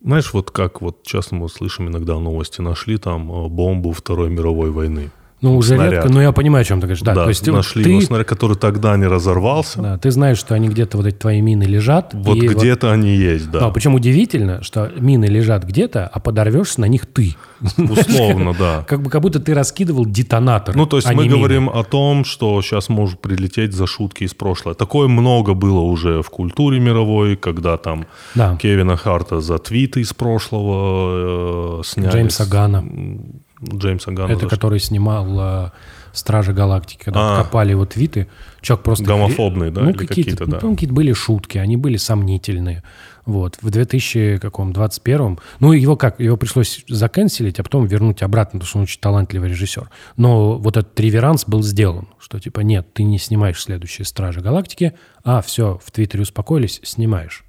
[0.03, 4.71] знаешь, вот как вот часто мы слышим иногда новости, нашли там э, бомбу Второй мировой
[4.71, 5.11] войны.
[5.43, 5.93] Ну, уже снаряд.
[5.93, 7.03] редко, но я понимаю, о чем ты говоришь.
[7.03, 9.83] Да, то есть нашли ты, его снаряд, который тогда не разорвался.
[9.83, 12.15] да, ты знаешь, что они где-то, вот эти твои мины лежат.
[12.15, 13.61] Вот где-то они есть, да.
[13.61, 17.35] Да, причем удивительно, что мины лежат где-то, а подорвешься на них ты.
[17.77, 18.85] Условно, да.
[18.89, 20.75] Как бы как будто ты раскидывал детонатор.
[20.75, 21.39] Ну, то есть а мы не мины.
[21.39, 24.75] говорим о том, что сейчас может прилететь за шутки из прошлого.
[24.75, 28.57] Такое много было уже в культуре мировой, когда там Да.
[28.57, 32.13] Кевина Харта за твиты из прошлого э, сняли.
[32.13, 32.85] Джеймса Гана.
[33.63, 34.33] Джеймса Ганна.
[34.33, 35.71] Это который снимал э,
[36.13, 37.43] Стражи Галактики, когда А.
[37.43, 38.29] копали его твиты.
[38.61, 39.05] Человек просто...
[39.05, 40.59] Гомофобный, да, Ну, какие-то, какие-то, да.
[40.63, 42.83] ну, какие-то были шутки, они были сомнительные.
[43.25, 43.59] Вот.
[43.61, 48.83] В 2021 ну, его как, его пришлось заканцелить, а потом вернуть обратно, потому что он
[48.85, 49.91] очень талантливый режиссер.
[50.17, 54.93] Но вот этот реверанс был сделан, что типа нет, ты не снимаешь следующие Стражи Галактики,
[55.25, 57.46] а все, в Твиттере успокоились, снимаешь.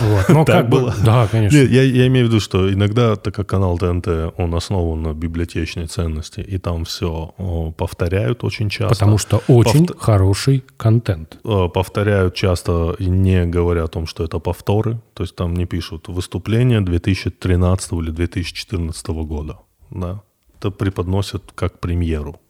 [0.00, 0.28] Вот.
[0.28, 0.94] Но Так как бы- было?
[1.04, 1.56] Да, конечно.
[1.56, 5.12] Нет, я, я имею в виду, что иногда, так как канал ТНТ, он основан на
[5.14, 7.34] библиотечной ценности, и там все
[7.76, 8.94] повторяют очень часто.
[8.94, 11.38] Потому что очень Повт- хороший контент.
[11.44, 15.00] э, повторяют часто, не говоря о том, что это повторы.
[15.14, 19.58] То есть там не пишут выступление 2013 или 2014 года.
[19.90, 20.20] Да.
[20.58, 22.40] Это преподносят как премьеру.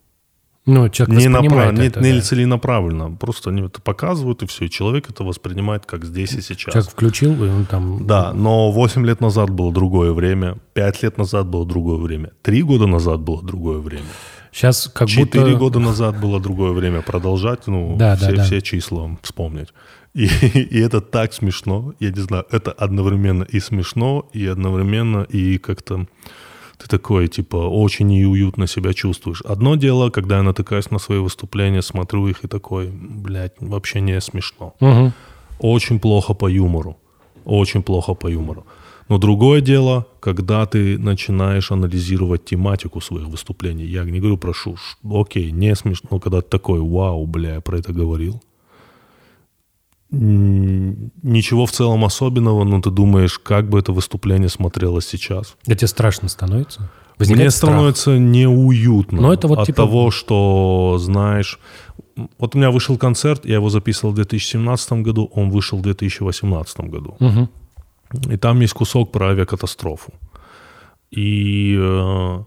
[0.67, 1.79] Ну, человек Не, направ...
[1.79, 2.21] это, не да.
[2.21, 3.13] целенаправленно.
[3.13, 4.65] Просто они это показывают, и все.
[4.65, 6.73] И человек это воспринимает как здесь и сейчас.
[6.73, 8.05] Человек включил, и он там...
[8.05, 12.63] Да, но 8 лет назад было другое время, 5 лет назад было другое время, 3
[12.63, 14.07] года назад было другое время,
[14.51, 15.57] Сейчас как 4 будто...
[15.57, 17.03] года назад было другое время.
[17.03, 18.43] Продолжать, ну, Да, все, да, да.
[18.43, 19.69] все числа вспомнить.
[20.15, 25.59] И, и это так смешно, я не знаю, это одновременно и смешно, и одновременно и
[25.59, 26.07] как-то
[26.79, 29.43] ты такой, типа, очень неуютно себя чувствуешь.
[29.43, 34.21] Одно дело, когда я натыкаюсь на свои выступления, смотрю их и такой, блядь, вообще не
[34.21, 34.75] смешно.
[34.81, 35.13] Мгм.
[35.59, 36.97] Очень плохо по юмору.
[37.45, 38.67] Очень плохо по юмору.
[39.09, 43.85] Но другое дело, когда ты начинаешь анализировать тематику своих выступлений.
[43.85, 44.99] Я не говорю про шуш.
[45.05, 48.43] Окей, не смешно, но когда ты такой, вау, бля, я про это говорил.
[50.11, 55.57] Ничего в целом особенного, но ты думаешь, как бы это выступление смотрелось сейчас.
[55.67, 56.81] Да тебе страшно становится?
[56.81, 56.89] Мне
[57.19, 57.71] Возникает страх.
[57.73, 61.59] становится неуютно Но это вот от типа- того, что, знаешь...
[62.39, 66.81] Вот у меня вышел концерт, я его записывал в 2017 году, он вышел в 2018
[66.81, 67.17] году.
[67.21, 67.51] Мгм.
[68.33, 70.13] И там есть кусок про авиакатастрофу.
[71.11, 72.39] И э,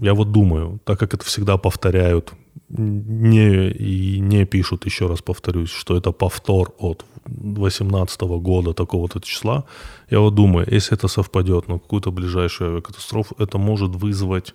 [0.00, 2.32] я вот думаю, так как это всегда повторяют,
[2.68, 9.64] не, и не пишут, еще раз повторюсь, что это повтор от 18 года такого-то числа,
[10.10, 14.54] я вот думаю, если это совпадет на какую-то ближайшую авиакатастрофу, это может вызвать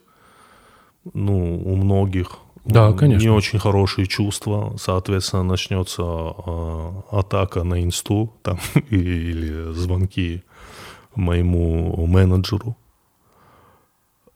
[1.14, 3.28] ну, у многих Да, конечно.
[3.28, 4.76] не очень хорошие чувства.
[4.78, 10.44] Соответственно, начнется э, атака на инсту там, или звонки
[11.16, 12.78] моему менеджеру.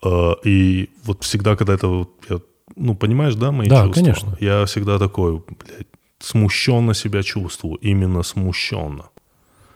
[0.08, 1.88] Э, и вот всегда, когда это...
[1.88, 2.40] вот я-
[2.76, 3.94] ну, понимаешь, да, мои Да, чувства?
[4.04, 4.38] конечно.
[4.40, 5.88] Я всегда такой, блядь,
[6.20, 7.76] смущенно себя чувствую.
[7.76, 9.10] Именно смущенно.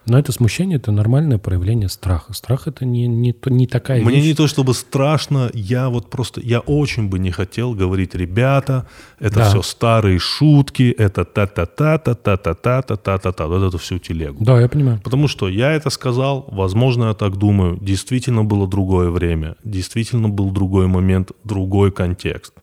[0.08, 2.34] Но это смущение, это нормальное проявление страха.
[2.34, 4.26] Страх это не, не, не такая Мне вещь.
[4.26, 8.88] не то чтобы страшно, я вот просто, я очень бы не хотел говорить, ребята,
[9.20, 9.50] это Да.
[9.50, 14.44] все старые шутки, это та-та-та-та-та-та-та-та-та-та, вот эту всю телегу.
[14.44, 15.00] Да, я понимаю.
[15.04, 20.52] Потому что я это сказал, возможно, я так думаю, действительно было другое время, действительно был
[20.52, 22.54] другой момент, другой контекст.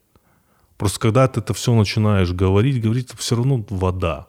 [0.77, 4.27] Просто когда ты это все начинаешь говорить, говорить, все равно вода.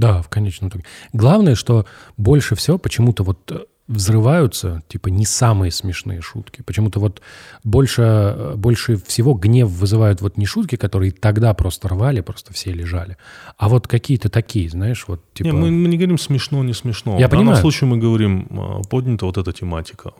[0.00, 0.84] Да, в конечном итоге.
[1.12, 1.84] Главное, что
[2.16, 6.62] больше всего почему-то вот э, взрываются, типа, не самые смешные шутки.
[6.62, 7.20] Почему-то вот
[7.64, 12.72] больше, э, больше всего гнев вызывают вот не шутки, которые тогда просто рвали, просто все
[12.72, 13.18] лежали,
[13.58, 15.48] а вот какие-то такие, знаешь, вот типа...
[15.48, 17.18] Не, мы, мы не говорим смешно, не смешно.
[17.18, 17.60] Я В данном понимаю.
[17.60, 20.12] случае мы говорим, а, поднята вот эта тематика,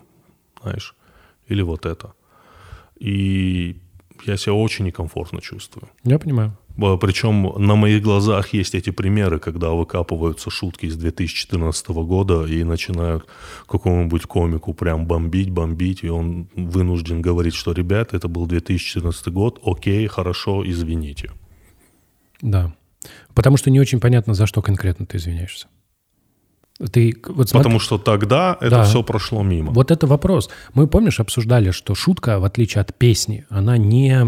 [0.62, 0.95] знаешь,
[1.49, 2.12] или вот это.
[2.99, 3.81] И
[4.26, 5.89] я себя очень некомфортно чувствую.
[6.05, 6.55] Я понимаю.
[6.81, 12.64] Ба- Причем на моих глазах есть эти примеры, когда выкапываются шутки из 2014 года и
[12.64, 13.26] начинают
[13.68, 19.61] какому-нибудь комику прям бомбить, бомбить, и он вынужден говорить, что, ребята, это был 2014 год,
[19.62, 21.31] окей, хорошо, извините.
[22.41, 22.72] Да.
[23.35, 25.68] Потому что не очень понятно, за что конкретно ты извиняешься.
[26.93, 28.85] Ты вот смотри- Потому что тогда это Да.
[28.85, 29.70] все прошло мимо.
[29.72, 30.49] Вот это вопрос.
[30.72, 34.18] Мы, помнишь, обсуждали, что шутка, в отличие от песни, она не,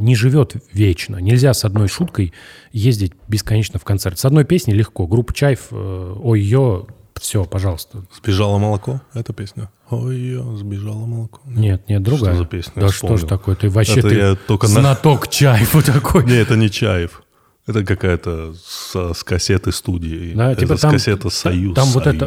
[0.00, 1.16] не живет вечно.
[1.16, 2.32] Нельзя с одной шуткой
[2.72, 4.18] ездить бесконечно в концерт.
[4.18, 5.06] С одной песней легко.
[5.08, 6.86] Группа Чайф, э, ой, ее,
[7.20, 8.04] все, пожалуйста.
[8.16, 9.00] Сбежало молоко?
[9.12, 9.68] Это песня?
[9.90, 11.40] Ой, я сбежало молоко.
[11.44, 12.34] Нет, нет, другая.
[12.34, 12.72] Что за песня?
[12.76, 13.54] Да что ж такое?
[13.56, 16.24] Ты вообще Это ты я только на- знаток Чайфа такой.
[16.24, 17.22] Не, это не Чаев.
[17.66, 20.34] Это какая-то с, с кассеты студии.
[20.34, 21.74] Да, это типа там- кассеты «Союз».
[21.74, 22.26] Там вот это,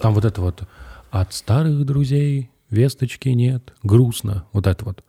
[0.00, 0.62] там вот это вот
[1.10, 5.02] от старых друзей весточки нет, грустно, вот это вот.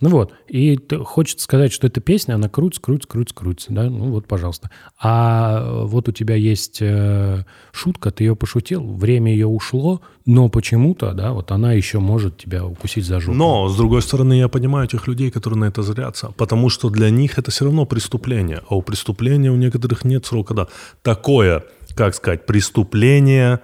[0.00, 4.10] Ну вот, и хочется сказать, что эта песня, она крутится, крутится, крутится, крутится, да, ну
[4.10, 4.70] вот, пожалуйста.
[4.98, 11.12] А вот у тебя есть э, шутка, ты ее пошутил, время ее ушло, но почему-то,
[11.12, 13.36] да, вот она еще может тебя укусить за жопу.
[13.36, 17.10] Но, с другой стороны, я понимаю тех людей, которые на это зрятся, потому что для
[17.10, 20.68] них это все равно преступление, а у преступления у некоторых нет срока, да.
[21.02, 23.60] Такое, как сказать, преступление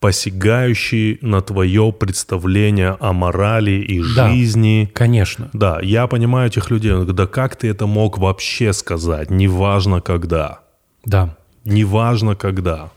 [0.00, 4.30] посягающий на твое представление о морали и Да.
[4.30, 4.90] жизни.
[4.94, 5.50] Конечно.
[5.52, 7.04] Да, я понимаю этих людей.
[7.04, 9.30] Да как ты это мог вообще сказать?
[9.30, 10.60] Неважно когда.
[11.04, 11.36] Да.
[11.64, 12.90] Неважно когда.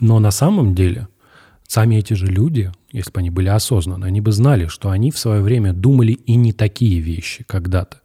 [0.00, 1.08] Но на самом деле
[1.66, 5.18] сами эти же люди, если бы они были осознаны, они бы знали, что они в
[5.18, 8.00] свое время думали и не такие вещи когда-то.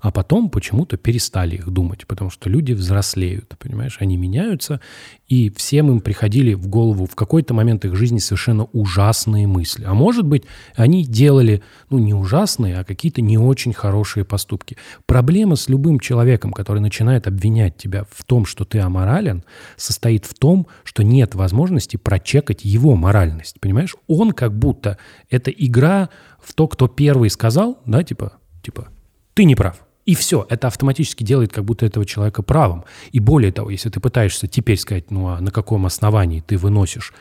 [0.00, 4.80] А потом почему-то перестали их думать, потому что люди взрослеют, понимаешь, они меняются,
[5.28, 9.84] и всем им приходили в голову в какой-то момент их жизни совершенно ужасные мысли.
[9.84, 10.44] А может быть,
[10.74, 14.76] они делали, ну, не ужасные, а какие-то не очень хорошие поступки.
[15.06, 19.44] Проблема с любым человеком, который начинает обвинять тебя в том, что ты аморален,
[19.76, 23.96] состоит в том, что нет возможности прочекать его моральность, понимаешь?
[24.06, 24.98] Он как будто,
[25.30, 26.10] это игра
[26.42, 28.88] в то, кто первый сказал, да, типа, типа,
[29.34, 29.85] ты не прав.
[30.06, 32.84] И все, это автоматически делает как будто этого человека правым.
[33.10, 37.12] И более того, если ты пытаешься теперь сказать, ну а на каком основании ты выносишь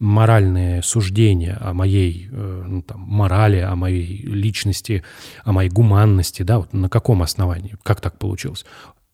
[0.00, 5.04] моральные суждения о моей э, ну, там, морали, о моей личности,
[5.44, 8.66] о моей гуманности, да, вот на каком основании, как так получилось,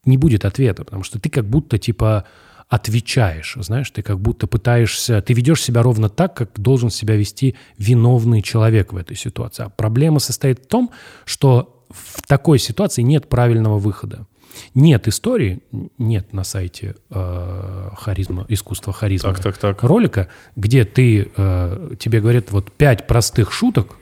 [0.06, 2.24] не будет ответа, потому что ты как будто типа
[2.70, 7.54] отвечаешь, знаешь, ты как будто пытаешься, ты ведешь себя ровно так, как должен себя вести
[7.76, 9.64] виновный человек в этой ситуации.
[9.64, 10.90] А проблема состоит в том,
[11.26, 14.26] что в такой ситуации нет правильного выхода.
[14.74, 15.60] Нет истории,
[15.98, 19.82] нет на сайте э, харизма, искусства харизма Так, так, так.
[19.82, 23.96] ролика, где ты, э, тебе говорят вот пять простых шуток,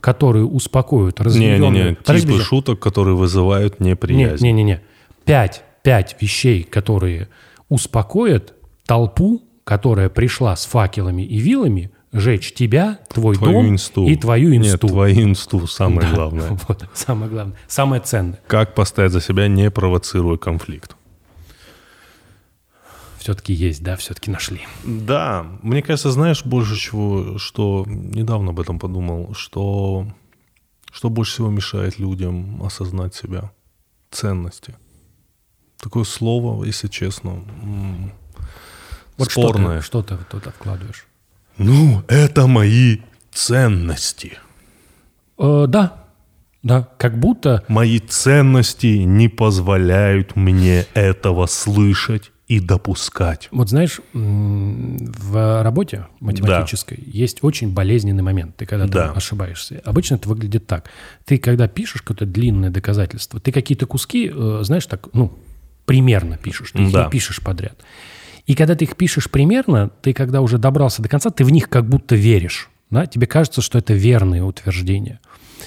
[0.00, 1.70] которые успокоят разъяренную...
[1.72, 2.38] Не-не-не, типы подожди.
[2.38, 4.42] шуток, которые вызывают неприязнь.
[4.44, 4.80] Не-не-не.
[5.24, 7.28] Пять, пять вещей, которые
[7.68, 8.54] успокоят
[8.86, 14.06] толпу, которая пришла с факелами и вилами, жечь тебя, твой Твою дом инсту.
[14.06, 14.86] и твою инсту.
[14.86, 16.58] Нет, твою инсту, самое Да, главное.
[16.68, 17.56] Вот, самое главное.
[17.68, 18.40] Самое ценное.
[18.46, 20.96] Как постоять за себя, не провоцируя конфликт.
[23.18, 24.62] Все-таки есть, да, все-таки нашли.
[24.82, 30.06] Да, мне кажется, знаешь, больше чего, что недавно об этом подумал, что,
[30.90, 33.52] что больше всего мешает людям осознать себя.
[34.10, 34.74] Ценности.
[35.76, 37.44] Такое слово, если честно,
[39.18, 39.82] Вот спорное.
[39.82, 41.06] Что ты, что ты туда вкладываешь?
[41.62, 43.00] Ну, это мои
[43.32, 44.38] ценности.
[45.38, 46.04] Э, да,
[46.62, 53.48] да, как будто Мои ценности не позволяют мне этого слышать и допускать.
[53.52, 58.56] Вот знаешь, в работе математической есть очень болезненный момент.
[58.56, 59.12] Ты когда Да.
[59.12, 59.82] ошибаешься.
[59.84, 60.88] Обычно это выглядит так.
[61.26, 65.38] Ты когда пишешь какое-то длинное доказательство, ты какие-то куски, э, знаешь, так, ну,
[65.84, 66.72] примерно пишешь.
[66.72, 67.04] Ты Да.
[67.04, 67.78] не пишешь подряд.
[68.50, 71.68] И когда ты их пишешь примерно, ты когда уже добрался до конца, ты в них
[71.68, 72.68] как будто веришь.
[72.90, 73.06] Да?
[73.06, 75.20] Тебе кажется, что это верные утверждения.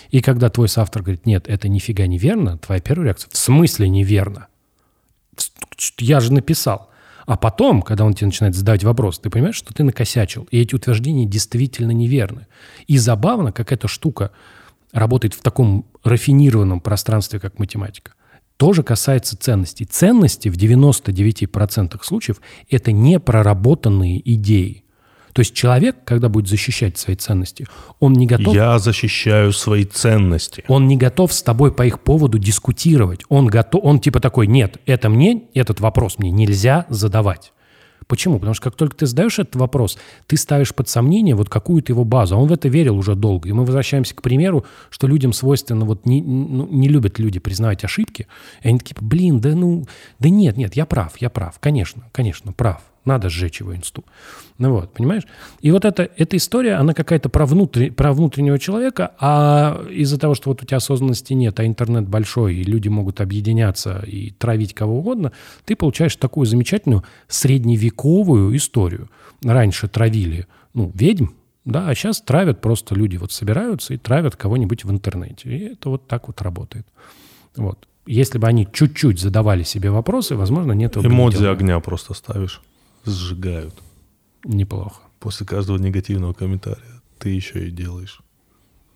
[0.10, 3.88] И когда твой соавтор говорит, нет, это нифига не верно, твоя первая реакция, в смысле
[3.88, 4.48] неверно?
[6.00, 6.90] я же написал.
[7.26, 10.46] А потом, когда он тебе начинает задавать вопрос, ты понимаешь, что ты накосячил.
[10.52, 12.48] И эти утверждения действительно неверны.
[12.88, 14.32] И забавно, как эта штука
[14.92, 18.12] работает в таком рафинированном пространстве, как математика.
[18.58, 19.86] Тоже касается ценностей.
[19.86, 24.84] Ценности в 99% случаев– это непроработанные идеи.
[25.34, 27.66] То есть человек, когда будет защищать свои ценности,
[28.00, 30.64] он не готов Я защищаю свои ценности.
[30.68, 33.22] он не готов с тобой по их поводу дискутировать.
[33.30, 37.52] Он, готов, он типа такой, нет, это мне, этот вопрос мне нельзя задавать.
[38.08, 38.36] Почему?
[38.36, 39.98] Потому что как только ты задаешь этот вопрос,
[40.28, 42.36] ты ставишь под сомнение вот какую-то его базу.
[42.36, 43.50] А он в это верил уже долго.
[43.50, 47.84] И мы возвращаемся к примеру, что людям свойственно, вот не, ну, не любят люди признавать
[47.84, 48.28] ошибки.
[48.62, 49.86] И они такие, блин, да ну,
[50.20, 51.58] да нет, нет, я прав, я прав.
[51.60, 52.82] Конечно, конечно, прав.
[53.06, 54.06] Надо сжечь его инсту.
[54.58, 55.24] Ну вот, понимаешь?
[55.62, 60.36] И вот эта, эта история, она какая-то про, внутри, про внутреннего человека, а из-за того,
[60.36, 64.74] что вот у тебя осознанности нет, а интернет большой, и люди могут объединяться и травить
[64.74, 65.34] кого угодно,
[65.66, 69.10] ты получаешь такую замечательную средневековую историю.
[69.44, 71.28] Раньше травили, ну, ведьм,
[71.66, 75.50] да, а сейчас травят просто люди вот собираются и травят кого-нибудь в интернете.
[75.50, 76.86] И это вот так вот работает.
[77.56, 77.88] Вот.
[78.06, 82.62] Если бы они чуть-чуть задавали себе вопросы, возможно, нет Эмодзи огня просто ставишь.
[83.06, 83.76] Сжигают.
[84.44, 85.02] Неплохо.
[85.20, 88.22] После каждого негативного комментария ты еще и делаешь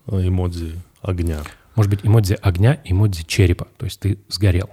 [0.06, 1.42] а, эмодзи огня.
[1.74, 3.68] Может быть, эмодзи огня, эмодзи черепа.
[3.76, 4.70] То есть ты сгорел.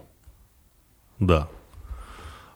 [1.20, 1.48] Да.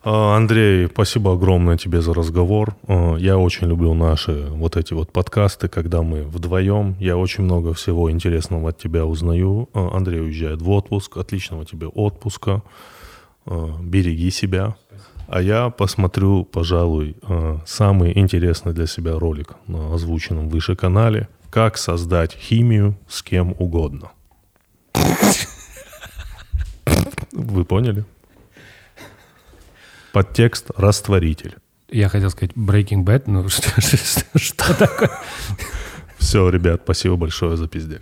[0.03, 2.75] А, Андрей, спасибо огромное тебе за разговор.
[2.87, 6.95] А, Я очень люблю наши вот эти вот подкасты, когда мы вдвоем.
[6.99, 9.69] Я очень много всего интересного от тебя узнаю.
[9.73, 11.17] Андрей уезжает в отпуск.
[11.17, 12.63] Отличного тебе отпуска.
[13.45, 14.75] Береги себя.
[15.31, 21.77] А я посмотрю, пожалуй, а, самый интересный для себя ролик на озвученном выше канале «Как
[21.77, 24.11] создать химию с кем угодно».
[27.31, 28.05] Вы поняли?
[30.13, 31.57] Подтекст «Растворитель».
[31.91, 35.11] Я хотел сказать Breaking Bad, но что, что, что такое?
[36.17, 38.01] Все, ребят, спасибо большое за пиздец.